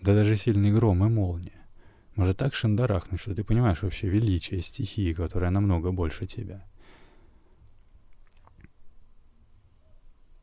Да 0.00 0.14
даже 0.14 0.36
сильный 0.36 0.72
гром 0.72 1.04
и 1.04 1.08
молния. 1.08 1.66
Может 2.14 2.36
так 2.36 2.54
шандарахнуть, 2.54 3.20
что 3.20 3.34
ты 3.34 3.44
понимаешь 3.44 3.82
вообще 3.82 4.08
величие 4.08 4.60
стихии, 4.60 5.12
которая 5.12 5.50
намного 5.50 5.92
больше 5.92 6.26
тебя. 6.26 6.66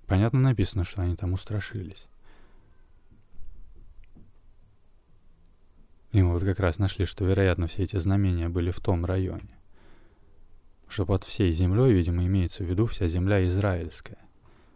Понятно 0.07 0.39
написано, 0.39 0.83
что 0.83 1.01
они 1.01 1.15
там 1.15 1.33
устрашились. 1.33 2.07
И 6.15 6.23
мы 6.23 6.31
вот 6.31 6.43
как 6.43 6.61
раз 6.61 6.79
нашли, 6.79 7.03
что, 7.03 7.25
вероятно, 7.25 7.67
все 7.67 7.83
эти 7.83 7.97
знамения 7.97 8.47
были 8.47 8.71
в 8.71 8.79
том 8.79 9.03
районе. 9.03 9.59
Что 10.87 11.05
под 11.05 11.25
всей 11.25 11.51
землей, 11.51 11.91
видимо, 11.91 12.25
имеется 12.25 12.63
в 12.63 12.67
виду 12.67 12.85
вся 12.85 13.09
земля 13.09 13.45
израильская 13.47 14.19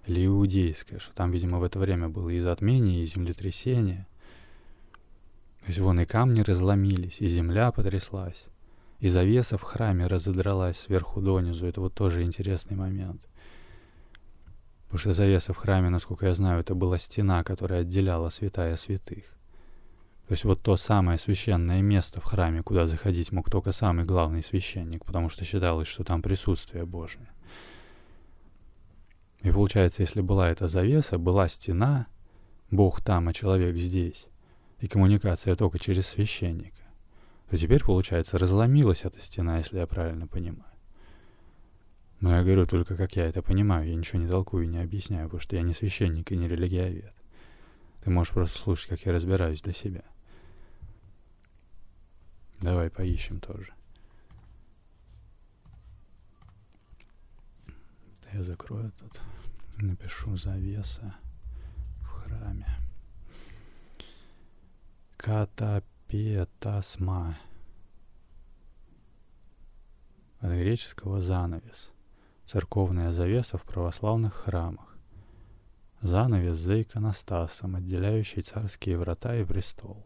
или 0.06 0.25
иудейская, 0.25 0.99
что 0.99 1.13
там, 1.13 1.32
видимо, 1.32 1.60
в 1.60 1.63
это 1.63 1.80
время 1.80 2.10
было 2.10 2.30
и 2.30 2.39
затмение, 2.39 3.02
и 3.02 3.06
землетрясение. 3.06 4.06
То 5.62 5.67
есть 5.67 5.80
вон 5.80 6.02
и 6.02 6.06
камни 6.06 6.41
разломились, 6.41 7.21
и 7.21 7.30
земля 7.30 7.71
потряслась, 7.71 8.47
и 8.99 9.08
завеса 9.08 9.58
в 9.58 9.62
храме 9.62 10.08
разодралась 10.08 10.78
сверху 10.78 11.21
донизу. 11.21 11.65
Это 11.67 11.80
вот 11.80 11.93
тоже 11.93 12.23
интересный 12.23 12.75
момент. 12.75 13.21
Потому 14.88 14.99
что 14.99 15.13
завеса 15.13 15.54
в 15.54 15.58
храме, 15.58 15.88
насколько 15.88 16.25
я 16.25 16.34
знаю, 16.34 16.60
это 16.60 16.75
была 16.75 16.97
стена, 16.97 17.45
которая 17.45 17.84
отделяла 17.84 18.28
святая 18.28 18.75
святых. 18.75 19.38
То 20.30 20.34
есть 20.34 20.44
вот 20.44 20.62
то 20.62 20.78
самое 20.78 21.18
священное 21.18 21.82
место 21.82 22.22
в 22.22 22.24
храме, 22.24 22.62
куда 22.62 22.86
заходить 22.86 23.32
мог 23.32 23.50
только 23.50 23.72
самый 23.72 24.06
главный 24.06 24.44
священник, 24.44 25.04
потому 25.04 25.28
что 25.30 25.44
считалось, 25.44 25.88
что 25.88 26.04
там 26.04 26.22
присутствие 26.22 26.86
Божие. 26.86 27.28
И 29.42 29.50
получается, 29.50 30.04
если 30.04 30.22
была 30.22 30.52
эта 30.52 30.68
завеса, 30.68 31.18
была 31.18 31.50
стена, 31.50 32.06
Бог 32.70 33.02
там, 33.02 33.28
а 33.28 33.34
человек 33.34 33.76
здесь, 33.78 34.28
и 34.82 34.88
коммуникация 34.88 35.56
только 35.56 35.80
через 35.80 36.06
священника, 36.06 36.84
то 37.50 37.58
теперь, 37.58 37.84
получается, 37.84 38.38
разломилась 38.38 39.06
эта 39.06 39.20
стена, 39.22 39.58
если 39.58 39.80
я 39.80 39.88
правильно 39.88 40.28
понимаю. 40.28 40.72
Но 42.20 42.36
я 42.36 42.44
говорю 42.44 42.68
только, 42.68 42.96
как 42.96 43.15
я 43.15 43.26
это 43.26 43.42
понимаю, 43.42 43.89
я 43.89 43.96
ничего 43.96 44.22
не 44.22 44.28
толкую 44.28 44.65
и 44.65 44.68
не 44.68 44.78
объясняю, 44.78 45.26
потому 45.26 45.42
что 45.42 45.56
я 45.56 45.63
не 45.63 45.74
священник 45.74 46.32
и 46.32 46.38
не 46.38 46.48
религиовед. 46.48 47.15
Ты 48.04 48.12
можешь 48.12 48.32
просто 48.32 48.60
слушать, 48.60 48.89
как 48.89 49.00
я 49.08 49.12
разбираюсь 49.12 49.63
для 49.63 49.74
себя. 49.74 50.04
Давай 52.62 52.89
поищем 52.89 53.39
тоже. 53.39 53.74
Я 58.34 58.43
закрою 58.43 58.91
тут. 59.00 59.22
Напишу 59.78 60.36
завеса 60.36 61.15
в 62.02 62.06
храме. 62.06 62.78
Катапетасма. 65.17 65.88
От 70.39 70.52
греческого 70.52 71.22
занавес. 71.22 71.91
Церковная 72.45 73.12
завеса 73.12 73.58
в 73.58 73.63
православных 73.63 74.34
храмах. 74.34 74.98
Занавес 76.02 76.58
за 76.58 76.82
иконостасом, 76.82 77.76
отделяющий 77.76 78.41
царские 78.41 78.98
врата 78.98 79.36
и 79.36 79.45
престол. 79.45 80.06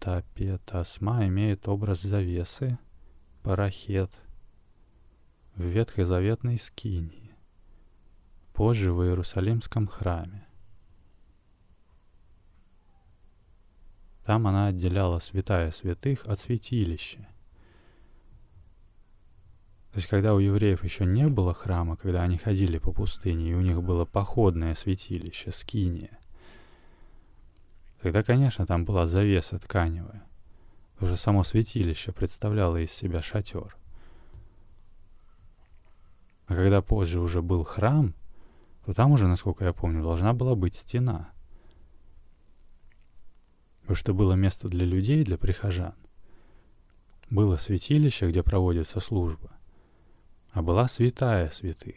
Тапета 0.00 0.80
осма 0.80 1.26
имеет 1.26 1.68
образ 1.68 2.00
завесы, 2.00 2.78
парахет 3.42 4.10
в 5.56 5.62
Ветхозаветной 5.62 6.58
скинии, 6.58 7.36
позже 8.54 8.94
в 8.94 9.02
Иерусалимском 9.02 9.86
храме. 9.86 10.46
Там 14.24 14.46
она 14.46 14.68
отделяла 14.68 15.18
святая 15.18 15.70
святых 15.70 16.26
от 16.26 16.38
святилища. 16.38 17.28
То 19.92 19.96
есть, 19.96 20.06
когда 20.06 20.32
у 20.32 20.38
евреев 20.38 20.82
еще 20.82 21.04
не 21.04 21.28
было 21.28 21.52
храма, 21.52 21.98
когда 21.98 22.22
они 22.22 22.38
ходили 22.38 22.78
по 22.78 22.90
пустыне, 22.90 23.50
и 23.50 23.54
у 23.54 23.60
них 23.60 23.82
было 23.82 24.06
походное 24.06 24.74
святилище, 24.74 25.52
скиния, 25.52 26.19
тогда, 28.02 28.22
конечно, 28.22 28.66
там 28.66 28.84
была 28.84 29.06
завеса 29.06 29.58
тканевая. 29.58 30.22
Уже 31.00 31.16
само 31.16 31.44
святилище 31.44 32.12
представляло 32.12 32.76
из 32.76 32.92
себя 32.92 33.22
шатер. 33.22 33.76
А 36.46 36.54
когда 36.54 36.82
позже 36.82 37.20
уже 37.20 37.42
был 37.42 37.64
храм, 37.64 38.14
то 38.84 38.92
там 38.92 39.12
уже, 39.12 39.26
насколько 39.26 39.64
я 39.64 39.72
помню, 39.72 40.02
должна 40.02 40.32
была 40.32 40.54
быть 40.54 40.74
стена. 40.74 41.30
Потому 43.82 43.96
что 43.96 44.14
было 44.14 44.34
место 44.34 44.68
для 44.68 44.84
людей, 44.84 45.24
для 45.24 45.38
прихожан. 45.38 45.94
Было 47.30 47.56
святилище, 47.56 48.28
где 48.28 48.42
проводится 48.42 49.00
служба 49.00 49.50
а 50.52 50.62
была 50.62 50.88
святая 50.88 51.50
святых. 51.50 51.96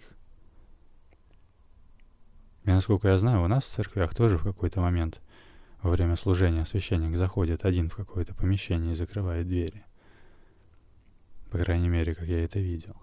И 2.64 2.70
насколько 2.70 3.10
я 3.10 3.18
знаю, 3.18 3.44
у 3.44 3.48
нас 3.48 3.66
в 3.66 3.68
церквях 3.68 4.16
тоже 4.16 4.38
в 4.38 4.44
какой-то 4.44 4.80
момент 4.80 5.22
во 5.84 5.92
время 5.92 6.16
служения 6.16 6.66
священник 6.66 7.16
заходит 7.16 7.66
один 7.66 7.90
в 7.90 7.96
какое-то 7.96 8.34
помещение 8.34 8.94
и 8.94 8.96
закрывает 8.96 9.48
двери. 9.48 9.86
По 11.52 11.60
крайней 11.60 11.90
мере, 11.90 12.16
как 12.16 12.26
я 12.28 12.44
это 12.44 12.58
видел. 12.60 12.96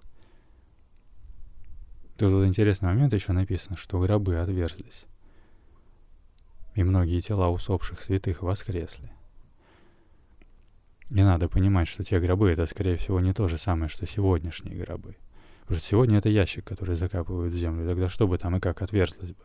Тут 2.17 2.33
вот 2.33 2.45
интересный 2.47 2.89
момент 2.89 3.13
еще 3.13 3.33
написано, 3.33 3.77
что 3.77 4.01
гробы 4.01 4.37
отверзлись. 4.37 5.07
И 6.75 6.83
многие 6.83 7.21
тела 7.21 7.51
усопших 7.51 8.03
святых 8.03 8.43
воскресли. 8.43 9.13
Не 11.11 11.23
надо 11.23 11.49
понимать, 11.49 11.87
что 11.87 12.03
те 12.03 12.19
гробы— 12.19 12.51
это, 12.51 12.67
скорее 12.67 12.97
всего, 12.97 13.21
не 13.21 13.33
то 13.33 13.47
же 13.47 13.59
самое, 13.59 13.89
что 13.89 14.07
сегодняшние 14.07 14.77
гробы— 14.77 15.17
Потому 15.71 15.83
что 15.83 15.89
сегодня 15.89 16.19
это 16.19 16.29
ящик, 16.29 16.65
который 16.65 16.97
закапывают 16.97 17.55
в 17.55 17.57
землю. 17.57 17.87
Тогда 17.87 18.09
что 18.09 18.27
бы 18.27 18.39
там 18.39 18.57
и 18.57 18.61
как 18.61 18.83
отверзлось 18.83 19.31
бы? 19.31 19.45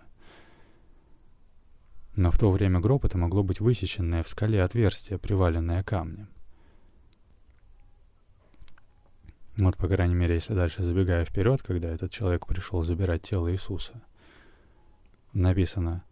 Но 2.16 2.32
в 2.32 2.38
то 2.38 2.50
время 2.50 2.80
гроб 2.80 3.04
это 3.04 3.18
могло 3.18 3.44
быть 3.44 3.60
высеченное 3.60 4.24
в 4.24 4.30
скале 4.30 4.64
отверстие, 4.64 5.20
приваленное 5.20 5.84
камнем. 5.84 6.30
Вот, 9.58 9.78
по 9.78 9.88
крайней 9.88 10.16
мере, 10.16 10.36
если 10.36 10.54
дальше 10.54 10.84
забегая 10.84 11.26
вперед, 11.26 11.62
когда 11.62 11.90
этот 11.90 12.12
человек 12.12 12.46
пришел 12.46 12.84
забирать 12.84 13.24
тело 13.24 13.52
Иисуса, 13.52 14.02
написано 15.34 16.04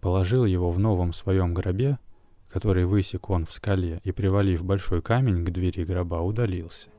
«Положил 0.00 0.44
его 0.44 0.70
в 0.70 0.78
новом 0.78 1.12
своем 1.12 1.54
гробе, 1.54 1.98
который 2.48 2.84
высек 2.84 3.30
он 3.30 3.44
в 3.44 3.52
скале, 3.52 4.00
и, 4.04 4.12
привалив 4.12 4.62
большой 4.62 5.02
камень 5.02 5.44
к 5.44 5.50
двери 5.50 5.84
гроба, 5.84 6.16
удалился». 6.16 6.90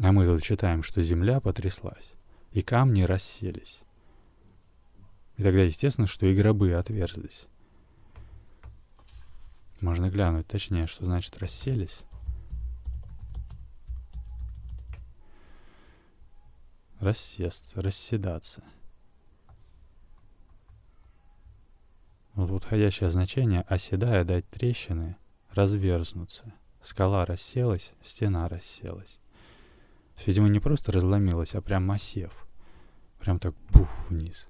А 0.00 0.12
мы 0.12 0.26
тут 0.26 0.42
читаем, 0.42 0.84
что 0.84 1.02
земля 1.02 1.40
потряслась, 1.40 2.12
и 2.52 2.62
камни 2.62 3.02
расселись. 3.02 3.80
И 5.38 5.42
тогда 5.42 5.62
естественно, 5.62 6.08
что 6.08 6.26
и 6.26 6.34
гробы 6.34 6.72
отверзлись. 6.72 7.46
Можно 9.80 10.10
глянуть 10.10 10.48
точнее, 10.48 10.88
что 10.88 11.04
значит 11.04 11.38
расселись. 11.38 12.00
Рассесться, 16.98 17.80
расседаться. 17.80 18.64
Вот 22.34 22.50
подходящее 22.50 23.08
значение 23.08 23.60
«оседая» 23.62 24.24
дать 24.24 24.48
трещины, 24.50 25.16
разверзнуться. 25.50 26.52
Скала 26.82 27.24
расселась, 27.24 27.92
стена 28.02 28.48
расселась. 28.48 29.20
Видимо, 30.26 30.48
не 30.48 30.58
просто 30.58 30.90
разломилась, 30.90 31.54
а 31.54 31.60
прям 31.60 31.88
осев. 31.92 32.46
Прям 33.20 33.38
так 33.38 33.54
бух 33.70 33.88
вниз. 34.08 34.48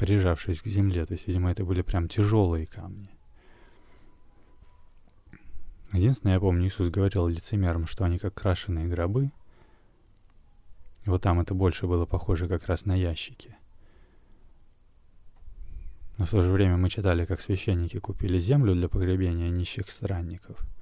Прижавшись 0.00 0.62
к 0.62 0.66
земле. 0.66 1.06
То 1.06 1.12
есть, 1.12 1.28
видимо, 1.28 1.50
это 1.50 1.64
были 1.64 1.82
прям 1.82 2.08
тяжелые 2.08 2.66
камни. 2.66 3.10
Единственное, 5.92 6.34
я 6.34 6.40
помню, 6.40 6.66
Иисус 6.66 6.88
говорил 6.88 7.28
лицемерам, 7.28 7.86
что 7.86 8.04
они 8.04 8.18
как 8.18 8.34
крашеные 8.34 8.86
гробы. 8.86 9.30
Вот 11.06 11.22
там 11.22 11.40
это 11.40 11.54
больше 11.54 11.86
было 11.86 12.06
похоже 12.06 12.48
как 12.48 12.66
раз 12.66 12.86
на 12.86 12.94
ящики. 12.94 13.56
Но 16.16 16.26
в 16.26 16.30
то 16.30 16.42
же 16.42 16.50
время 16.50 16.76
мы 16.76 16.88
читали, 16.88 17.24
как 17.24 17.40
священники 17.40 17.98
купили 17.98 18.38
землю 18.38 18.74
для 18.74 18.88
погребения 18.88 19.48
нищих 19.50 19.90
странников— 19.90 20.58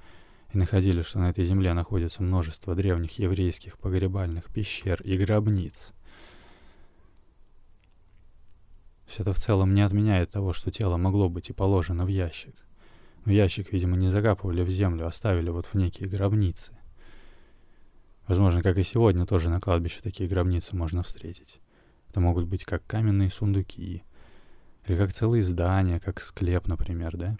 и 0.53 0.59
находили, 0.59 1.03
что 1.03 1.19
на 1.19 1.31
этой 1.31 1.45
земле 1.45 1.75
находится 1.75 2.23
множество 2.23 2.75
древних 2.75 3.19
еврейских 3.19 3.79
погребальных 3.79 4.47
пещер 4.47 5.01
и 5.03 5.17
гробниц. 5.17 5.93
Все 9.09 9.23
это 9.23 9.33
в 9.33 9.38
целом 9.38 9.73
не 9.73 9.81
отменяет 9.81 10.31
того, 10.31 10.53
что 10.53 10.71
тело 10.71 10.99
могло 10.99 11.31
быть 11.31 11.49
и 11.49 11.55
положено 11.55 12.05
в 12.05 12.09
ящик. 12.09 12.55
Но 13.25 13.33
ящик, 13.33 13.73
видимо, 13.73 13.97
не 13.97 14.11
закапывали 14.11 14.62
в 14.62 14.68
землю, 14.68 15.07
а 15.07 15.12
ставили 15.12 15.49
вот 15.49 15.64
в 15.66 15.75
некие 15.75 16.09
гробницы. 16.09 16.77
Возможно, 18.27 18.62
как 18.62 18.77
и 18.77 18.85
сегодня, 18.85 19.25
тоже 19.25 19.49
на 19.49 19.61
кладбище 19.61 20.01
такие 20.03 20.29
гробницы 20.29 20.77
можно 20.77 21.03
встретить. 21.03 21.61
Это 22.11 22.21
могут 22.21 22.47
быть 22.47 22.64
как 22.64 22.87
каменные 22.87 23.31
сундуки, 23.31 24.05
или 24.87 24.97
как 24.97 25.14
целые 25.14 25.42
здания, 25.42 26.01
как 26.01 26.21
склеп, 26.21 26.66
например, 26.66 27.16
да? 27.16 27.38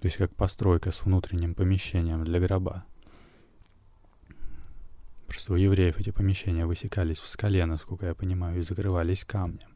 То 0.00 0.06
есть 0.06 0.16
как 0.16 0.34
постройка 0.34 0.90
с 0.90 1.04
внутренним 1.04 1.54
помещением 1.54 2.24
для 2.24 2.40
гроба. 2.40 2.84
Просто 5.26 5.52
у 5.52 5.56
евреев 5.56 6.00
эти 6.00 6.10
помещения 6.10 6.64
высекались 6.64 7.18
в 7.18 7.28
скале, 7.28 7.66
насколько 7.66 8.06
я 8.06 8.14
понимаю, 8.14 8.58
и 8.58 8.62
закрывались 8.62 9.24
камнем. 9.24 9.71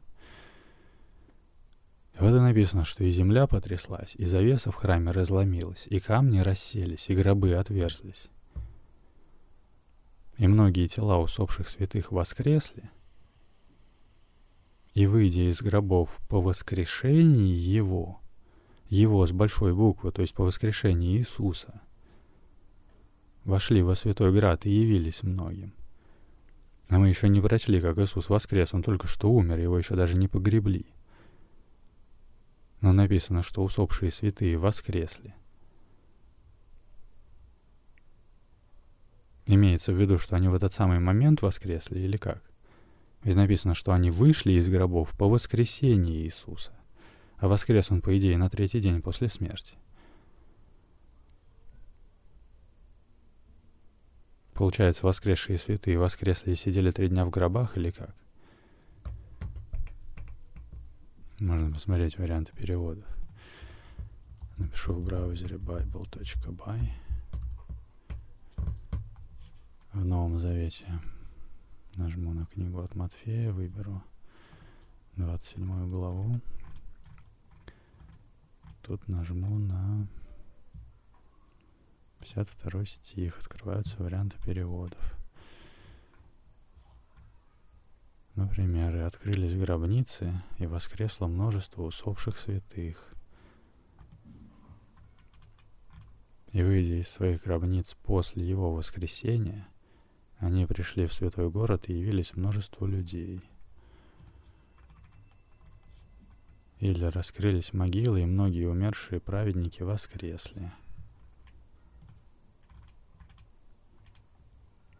Вот 2.19 2.29
и 2.29 2.39
написано, 2.39 2.83
что 2.83 3.03
и 3.03 3.11
земля 3.11 3.45
потряслась, 3.45 4.15
и 4.15 4.25
завеса 4.25 4.71
в 4.71 4.75
храме 4.75 5.11
разломилась, 5.11 5.85
и 5.87 5.99
камни 5.99 6.39
расселись, 6.39 7.09
и 7.09 7.15
гробы 7.15 7.53
отверзлись. 7.53 8.29
И 10.37 10.47
многие 10.47 10.87
тела 10.87 11.19
усопших 11.19 11.69
святых 11.69 12.11
воскресли, 12.11 12.89
и, 14.95 15.05
выйдя 15.05 15.49
из 15.49 15.61
гробов 15.61 16.17
по 16.27 16.41
воскрешении 16.41 17.53
Его, 17.53 18.19
его 18.89 19.25
с 19.27 19.31
большой 19.31 19.75
буквы, 19.75 20.11
то 20.11 20.21
есть 20.21 20.33
по 20.33 20.43
воскрешении 20.43 21.17
Иисуса, 21.17 21.81
вошли 23.43 23.83
во 23.83 23.95
Святой 23.95 24.31
Град 24.31 24.65
и 24.65 24.71
явились 24.71 25.23
многим. 25.23 25.73
А 26.89 26.97
мы 26.97 27.09
еще 27.09 27.29
не 27.29 27.41
прочли, 27.41 27.81
как 27.81 27.97
Иисус 27.97 28.29
воскрес, 28.29 28.73
он 28.73 28.81
только 28.81 29.07
что 29.07 29.29
умер, 29.29 29.59
его 29.59 29.77
еще 29.77 29.95
даже 29.95 30.17
не 30.17 30.27
погребли. 30.27 30.85
Но 32.81 32.93
написано, 32.93 33.43
что 33.43 33.63
усопшие 33.63 34.11
святые 34.11 34.57
воскресли. 34.57 35.33
Имеется 39.45 39.93
в 39.93 39.99
виду, 39.99 40.17
что 40.17 40.35
они 40.35 40.47
в 40.47 40.53
этот 40.53 40.73
самый 40.73 40.99
момент 40.99 41.41
воскресли 41.41 41.99
или 41.99 42.17
как? 42.17 42.43
Ведь 43.23 43.35
написано, 43.35 43.73
что 43.73 43.93
они 43.93 44.11
вышли 44.11 44.53
из 44.53 44.69
гробов 44.69 45.11
по 45.17 45.27
воскресении 45.27 46.23
Иисуса 46.23 46.77
а 47.37 47.47
воскрес 47.47 47.91
он, 47.91 48.01
по 48.01 48.17
идее, 48.17 48.37
на 48.37 48.49
третий 48.49 48.79
день 48.79 49.01
после 49.01 49.29
смерти. 49.29 49.75
Получается, 54.53 55.05
воскресшие 55.05 55.59
святые 55.59 55.99
воскресли 55.99 56.51
и 56.51 56.55
сидели 56.55 56.89
три 56.89 57.09
дня 57.09 57.25
в 57.25 57.29
гробах 57.29 57.77
или 57.77 57.91
как? 57.91 58.15
Можно 61.39 61.71
посмотреть 61.71 62.17
варианты 62.17 62.51
переводов. 62.53 63.05
Напишу 64.57 64.93
в 64.93 65.05
браузере 65.05 65.57
bible.by. 65.57 66.89
В 69.93 70.05
Новом 70.05 70.39
Завете 70.39 70.99
нажму 71.95 72.33
на 72.33 72.45
книгу 72.45 72.79
от 72.79 72.95
Матфея, 72.95 73.51
выберу 73.51 74.03
27 75.15 75.89
главу 75.89 76.41
тут 78.87 79.05
нажму 79.09 79.59
на 79.59 80.07
52 82.19 82.85
стих. 82.85 83.37
Открываются 83.39 83.97
варианты 84.01 84.37
переводов. 84.45 85.16
Например, 88.37 88.95
«И 88.95 88.99
открылись 88.99 89.55
гробницы, 89.55 90.43
и 90.59 90.67
воскресло 90.67 91.25
множество 91.25 91.81
усопших 91.81 92.37
святых. 92.37 93.15
И 96.51 96.61
выйдя 96.61 97.01
из 97.01 97.09
своих 97.09 97.43
гробниц 97.43 97.95
после 98.03 98.47
его 98.47 98.75
воскресения, 98.75 99.67
они 100.37 100.67
пришли 100.67 101.07
в 101.07 101.13
святой 101.13 101.49
город 101.49 101.89
и 101.89 101.93
явились 101.93 102.35
множеству 102.35 102.85
людей». 102.85 103.41
Или 106.79 107.05
раскрылись 107.05 107.73
могилы, 107.73 108.21
и 108.21 108.25
многие 108.25 108.67
умершие 108.67 109.19
праведники 109.19 109.81
воскресли. 109.81 110.71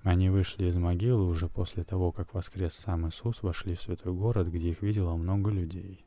Они 0.08 0.30
вышли 0.30 0.68
из 0.68 0.78
могилы 0.78 1.28
уже 1.28 1.50
после 1.50 1.84
того, 1.84 2.14
как 2.14 2.34
воскрес 2.34 2.74
сам 2.74 3.10
Иисус, 3.10 3.44
вошли 3.44 3.76
в 3.76 3.82
святой 3.82 4.14
город, 4.14 4.48
где 4.48 4.70
их 4.70 4.82
видело 4.82 5.18
много 5.18 5.52
людей. 5.52 6.06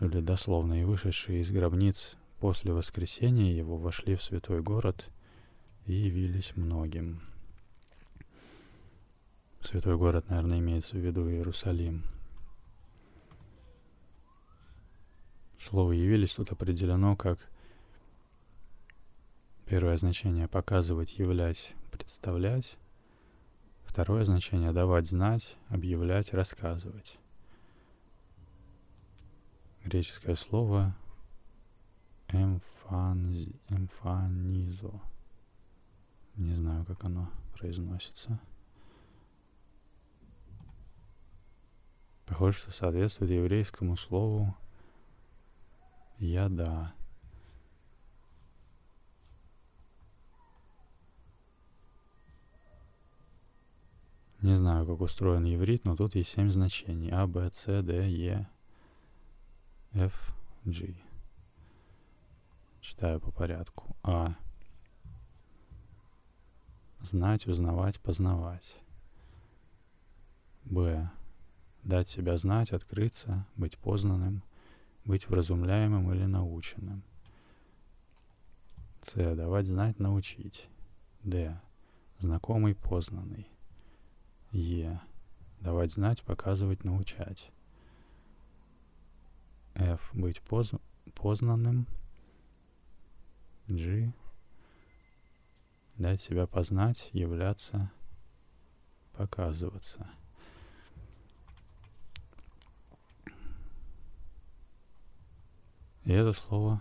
Или 0.00 0.20
дословно, 0.20 0.80
и 0.80 0.84
вышедшие 0.84 1.42
из 1.42 1.52
гробниц 1.52 2.16
после 2.40 2.72
воскресения 2.72 3.54
его 3.54 3.76
вошли 3.76 4.16
в 4.16 4.22
святой 4.24 4.62
город 4.62 5.10
и 5.84 5.92
явились 5.92 6.56
многим. 6.56 7.22
Святой 9.60 9.96
город, 9.96 10.28
наверное, 10.28 10.58
имеется 10.58 10.96
в 10.96 11.06
виду 11.06 11.30
Иерусалим. 11.30 12.02
Слово 15.60 15.92
«явились» 15.92 16.34
тут 16.34 16.50
определено 16.50 17.14
как 17.14 17.38
первое 19.66 19.96
значение 19.96 20.46
«показывать», 20.48 21.18
«являть», 21.18 21.74
«представлять», 21.90 22.78
второе 23.84 24.24
значение 24.24 24.72
«давать 24.72 25.08
знать», 25.08 25.56
«объявлять», 25.68 26.32
«рассказывать». 26.32 27.18
Греческое 29.84 30.36
слово 30.36 30.96
«эмфанизо». 32.28 33.60
Не 36.36 36.54
знаю, 36.54 36.84
как 36.84 37.04
оно 37.04 37.28
произносится. 37.58 38.40
Похоже, 42.24 42.58
что 42.58 42.70
соответствует 42.70 43.32
еврейскому 43.32 43.96
слову 43.96 44.56
«яда». 46.18 46.92
Не 54.46 54.54
знаю, 54.54 54.86
как 54.86 55.00
устроен 55.00 55.42
еврит, 55.42 55.84
но 55.84 55.96
тут 55.96 56.14
есть 56.14 56.30
семь 56.30 56.52
значений. 56.52 57.10
А, 57.10 57.26
Б, 57.26 57.50
С, 57.52 57.82
Д, 57.82 58.08
Е, 58.08 58.48
F, 59.92 60.36
G. 60.64 60.94
Читаю 62.80 63.18
по 63.18 63.32
порядку. 63.32 63.96
А. 64.04 64.36
Знать, 67.00 67.48
узнавать, 67.48 67.98
познавать. 67.98 68.76
Б 70.62 71.10
дать 71.82 72.08
себя 72.08 72.36
знать, 72.36 72.70
открыться, 72.70 73.44
быть 73.56 73.76
познанным, 73.76 74.44
быть 75.04 75.28
вразумляемым 75.28 76.12
или 76.14 76.24
наученным. 76.24 77.02
С. 79.02 79.14
Давать 79.34 79.66
знать, 79.66 79.98
научить. 79.98 80.68
Д. 81.24 81.60
Знакомый, 82.20 82.76
познанный. 82.76 83.48
Е. 84.56 85.00
Давать 85.60 85.92
знать, 85.92 86.22
показывать, 86.22 86.82
научать. 86.82 87.50
F. 89.74 90.10
Быть 90.14 90.40
поз... 90.40 90.72
познанным. 91.14 91.86
G. 93.68 94.12
Дать 95.96 96.22
себя 96.22 96.46
познать, 96.46 97.10
являться, 97.12 97.90
показываться. 99.12 100.08
И 106.04 106.12
это 106.12 106.32
слово 106.32 106.80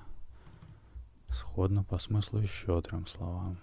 сходно 1.28 1.84
по 1.84 1.98
смыслу 1.98 2.40
еще 2.40 2.82
трем 2.82 3.06
словам. 3.08 3.58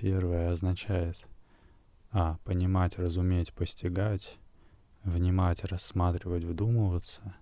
Первое 0.00 0.48
означает 0.48 1.26
А. 2.10 2.38
Понимать, 2.44 2.98
разуметь, 2.98 3.52
постигать. 3.52 4.38
Внимать, 5.04 5.62
рассматривать, 5.64 6.42
вдумываться. 6.42 7.34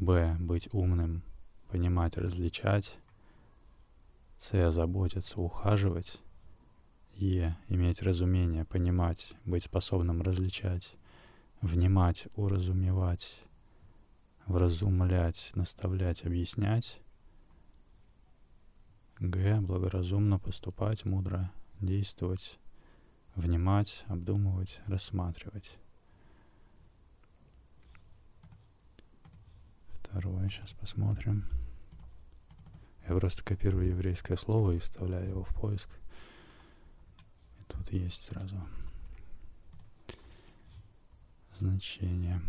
Б. 0.00 0.38
Быть 0.40 0.70
умным, 0.72 1.22
понимать, 1.70 2.16
различать. 2.16 2.98
С. 4.38 4.70
Заботиться, 4.70 5.38
ухаживать. 5.38 6.18
Е. 7.14 7.58
Иметь 7.68 8.00
разумение, 8.00 8.64
понимать, 8.64 9.34
быть 9.44 9.64
способным 9.64 10.22
различать, 10.22 10.94
внимать, 11.60 12.26
уразумевать, 12.36 13.38
вразумлять, 14.46 15.52
наставлять, 15.54 16.24
объяснять. 16.24 17.02
Г. 19.20 19.60
Благоразумно 19.60 20.38
поступать, 20.38 21.04
мудро 21.04 21.52
действовать, 21.82 22.58
внимать, 23.34 24.04
обдумывать, 24.06 24.80
рассматривать. 24.86 25.76
Второе, 30.00 30.48
сейчас 30.48 30.72
посмотрим. 30.72 31.48
Я 33.08 33.16
просто 33.16 33.42
копирую 33.42 33.88
еврейское 33.88 34.36
слово 34.36 34.72
и 34.72 34.78
вставляю 34.78 35.28
его 35.28 35.44
в 35.44 35.54
поиск. 35.54 35.88
Тут 37.68 37.92
есть 37.92 38.22
сразу 38.22 38.56
значение. 41.54 42.40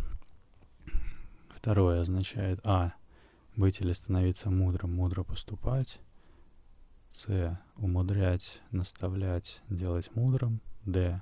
Второе 1.50 2.02
означает 2.02 2.60
А. 2.64 2.94
Быть 3.56 3.80
или 3.80 3.94
становиться 3.94 4.50
мудрым, 4.50 4.96
мудро 4.96 5.24
поступать. 5.24 6.00
С. 7.14 7.58
Умудрять, 7.78 8.62
наставлять, 8.72 9.62
делать 9.70 10.14
мудрым. 10.16 10.60
Д. 10.86 11.22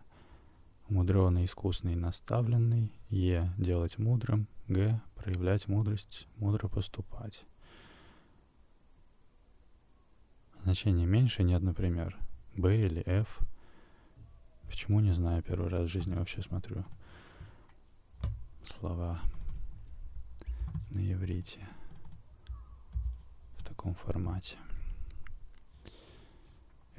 Умудренный, 0.89 1.45
искусный, 1.45 1.95
наставленный. 1.95 2.91
Е. 3.09 3.53
Делать 3.59 3.99
мудрым. 3.99 4.47
Г. 4.67 4.99
Проявлять 5.15 5.67
мудрость, 5.67 6.27
мудро 6.37 6.67
поступать. 6.67 7.43
Значение 10.63 11.05
меньше 11.05 11.43
нет, 11.43 11.61
например, 11.61 12.17
Б 12.55 12.75
или 12.75 13.03
F– 13.05 13.39
Почему, 14.71 15.01
не 15.01 15.11
знаю, 15.11 15.43
первый 15.43 15.67
раз 15.67 15.89
в 15.89 15.91
жизни 15.91 16.15
вообще 16.15 16.41
смотрю 16.41 16.85
слова 18.63 19.19
на 20.89 21.11
иврите 21.11 21.59
в 23.57 23.65
таком 23.65 23.93
формате. 23.93 24.55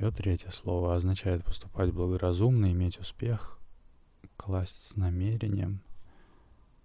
Вот 0.03 0.17
третье 0.17 0.51
слово 0.51 0.97
означает 0.97 1.45
поступать 1.45 1.93
благоразумно, 1.93 2.73
иметь 2.73 2.99
успех, 2.99 3.61
класть 4.37 4.85
с 4.85 4.97
намерением, 4.97 5.81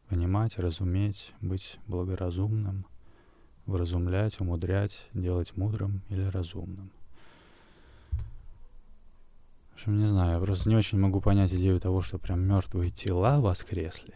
понимать, 0.08 0.60
разуметь, 0.60 1.34
быть 1.42 1.80
благоразумным, 1.88 2.86
вразумлять, 3.66 4.40
умудрять, 4.40 5.08
делать 5.16 5.58
мудрым 5.58 6.04
или 6.10 6.26
разумным. 6.26 6.92
В 9.72 9.74
общем, 9.74 9.98
не 9.98 10.06
знаю, 10.06 10.34
я 10.34 10.40
просто 10.40 10.70
не 10.70 10.76
очень 10.76 11.00
могу 11.00 11.20
понять 11.20 11.52
идею 11.52 11.80
того, 11.80 12.02
что 12.02 12.20
прям 12.20 12.42
мертвые 12.42 12.92
тела 12.92 13.40
воскресли. 13.40 14.14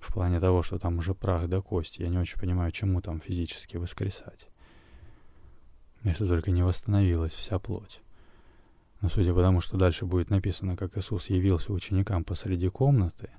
В 0.00 0.14
плане 0.14 0.40
того, 0.40 0.62
что 0.62 0.78
там 0.78 0.96
уже 0.96 1.14
прах 1.14 1.46
до 1.46 1.60
кости. 1.60 2.00
Я 2.00 2.08
не 2.08 2.16
очень 2.16 2.40
понимаю, 2.40 2.72
чему 2.72 3.02
там 3.02 3.20
физически 3.20 3.76
воскресать. 3.76 4.48
Если 6.04 6.26
только 6.26 6.50
не 6.50 6.62
восстановилась 6.62 7.32
вся 7.32 7.58
плоть. 7.58 8.00
Но 9.00 9.08
судя 9.08 9.34
по 9.34 9.42
тому, 9.42 9.60
что 9.60 9.76
дальше 9.76 10.06
будет 10.06 10.30
написано, 10.30 10.76
как 10.76 10.96
Иисус 10.96 11.30
явился 11.30 11.72
ученикам 11.72 12.24
посреди 12.24 12.68
комнаты, 12.68 13.30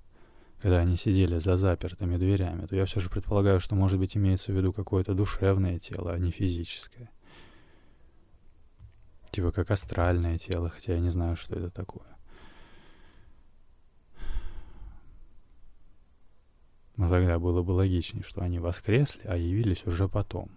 когда 0.62 0.80
они 0.80 0.98
сидели 0.98 1.40
за 1.40 1.56
запертыми 1.56 2.18
дверями, 2.18 2.66
то 2.66 2.76
я 2.76 2.86
все 2.86 3.00
же 3.00 3.10
предполагаю, 3.10 3.60
что, 3.60 3.76
может 3.76 4.00
быть, 4.00 4.18
имеется 4.18 4.52
в 4.52 4.56
виду 4.56 4.74
какое-то 4.74 5.14
душевное 5.14 5.80
тело, 5.80 6.14
а 6.14 6.20
не 6.20 6.32
физическое. 6.32 7.10
Типа 9.32 9.52
как 9.52 9.72
астральное 9.72 10.38
тело, 10.38 10.70
хотя 10.70 10.94
я 10.94 11.00
не 11.00 11.10
знаю, 11.10 11.36
что 11.36 11.56
это 11.56 11.70
такое. 11.70 12.08
Но 16.96 17.10
тогда 17.10 17.38
было 17.38 17.62
бы 17.62 17.72
логичнее, 17.72 18.24
что 18.24 18.42
они 18.42 18.58
воскресли, 18.58 19.22
а 19.26 19.38
явились 19.38 19.86
уже 19.86 20.10
потом. 20.10 20.57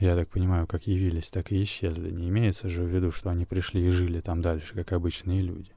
Я 0.00 0.16
так 0.16 0.30
понимаю, 0.30 0.66
как 0.66 0.86
явились, 0.86 1.28
так 1.28 1.52
и 1.52 1.62
исчезли. 1.62 2.10
Не 2.10 2.30
имеется 2.30 2.70
же 2.70 2.82
в 2.82 2.88
виду, 2.88 3.12
что 3.12 3.28
они 3.28 3.44
пришли 3.44 3.86
и 3.86 3.90
жили 3.90 4.22
там 4.22 4.40
дальше, 4.40 4.74
как 4.74 4.92
обычные 4.92 5.42
люди. 5.42 5.72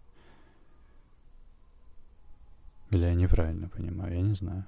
Или 2.91 3.03
я 3.03 3.15
неправильно 3.15 3.67
понимаю, 3.67 4.15
я 4.15 4.21
не 4.21 4.33
знаю. 4.33 4.65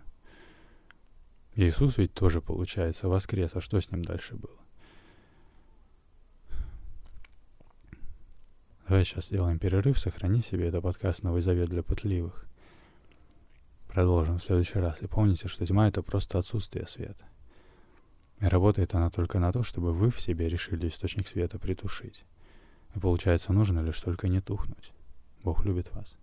Иисус 1.55 1.97
ведь 1.97 2.13
тоже, 2.13 2.41
получается, 2.41 3.07
воскрес, 3.07 3.51
а 3.53 3.61
что 3.61 3.79
с 3.79 3.89
ним 3.91 4.03
дальше 4.03 4.35
было? 4.35 4.59
Давай 8.89 9.05
сейчас 9.05 9.27
сделаем 9.27 9.57
перерыв, 9.57 9.97
сохрани 9.97 10.41
себе 10.41 10.67
это 10.67 10.81
подкаст 10.81 11.23
«Новый 11.23 11.41
завет 11.41 11.69
для 11.69 11.81
пытливых». 11.81 12.45
Продолжим 13.87 14.37
в 14.37 14.43
следующий 14.43 14.79
раз. 14.79 15.01
И 15.01 15.07
помните, 15.07 15.47
что 15.47 15.65
тьма— 15.65 15.87
это 15.87 16.03
просто 16.03 16.39
отсутствие 16.39 16.85
света. 16.87 17.25
Работает 18.39 18.93
она 18.93 19.09
только 19.09 19.39
на 19.39 19.51
то, 19.51 19.63
чтобы 19.63 19.93
вы 19.93 20.09
в 20.09 20.19
себе 20.19 20.49
решили 20.49 20.87
источник 20.87 21.27
света 21.27 21.57
притушить. 21.57 22.25
И 22.95 22.99
получается, 22.99 23.53
нужно 23.53 23.79
лишь 23.79 23.99
только 23.99 24.27
не 24.27 24.41
тухнуть. 24.41 24.91
Бог 25.43 25.65
любит 25.65 25.93
вас. 25.93 26.17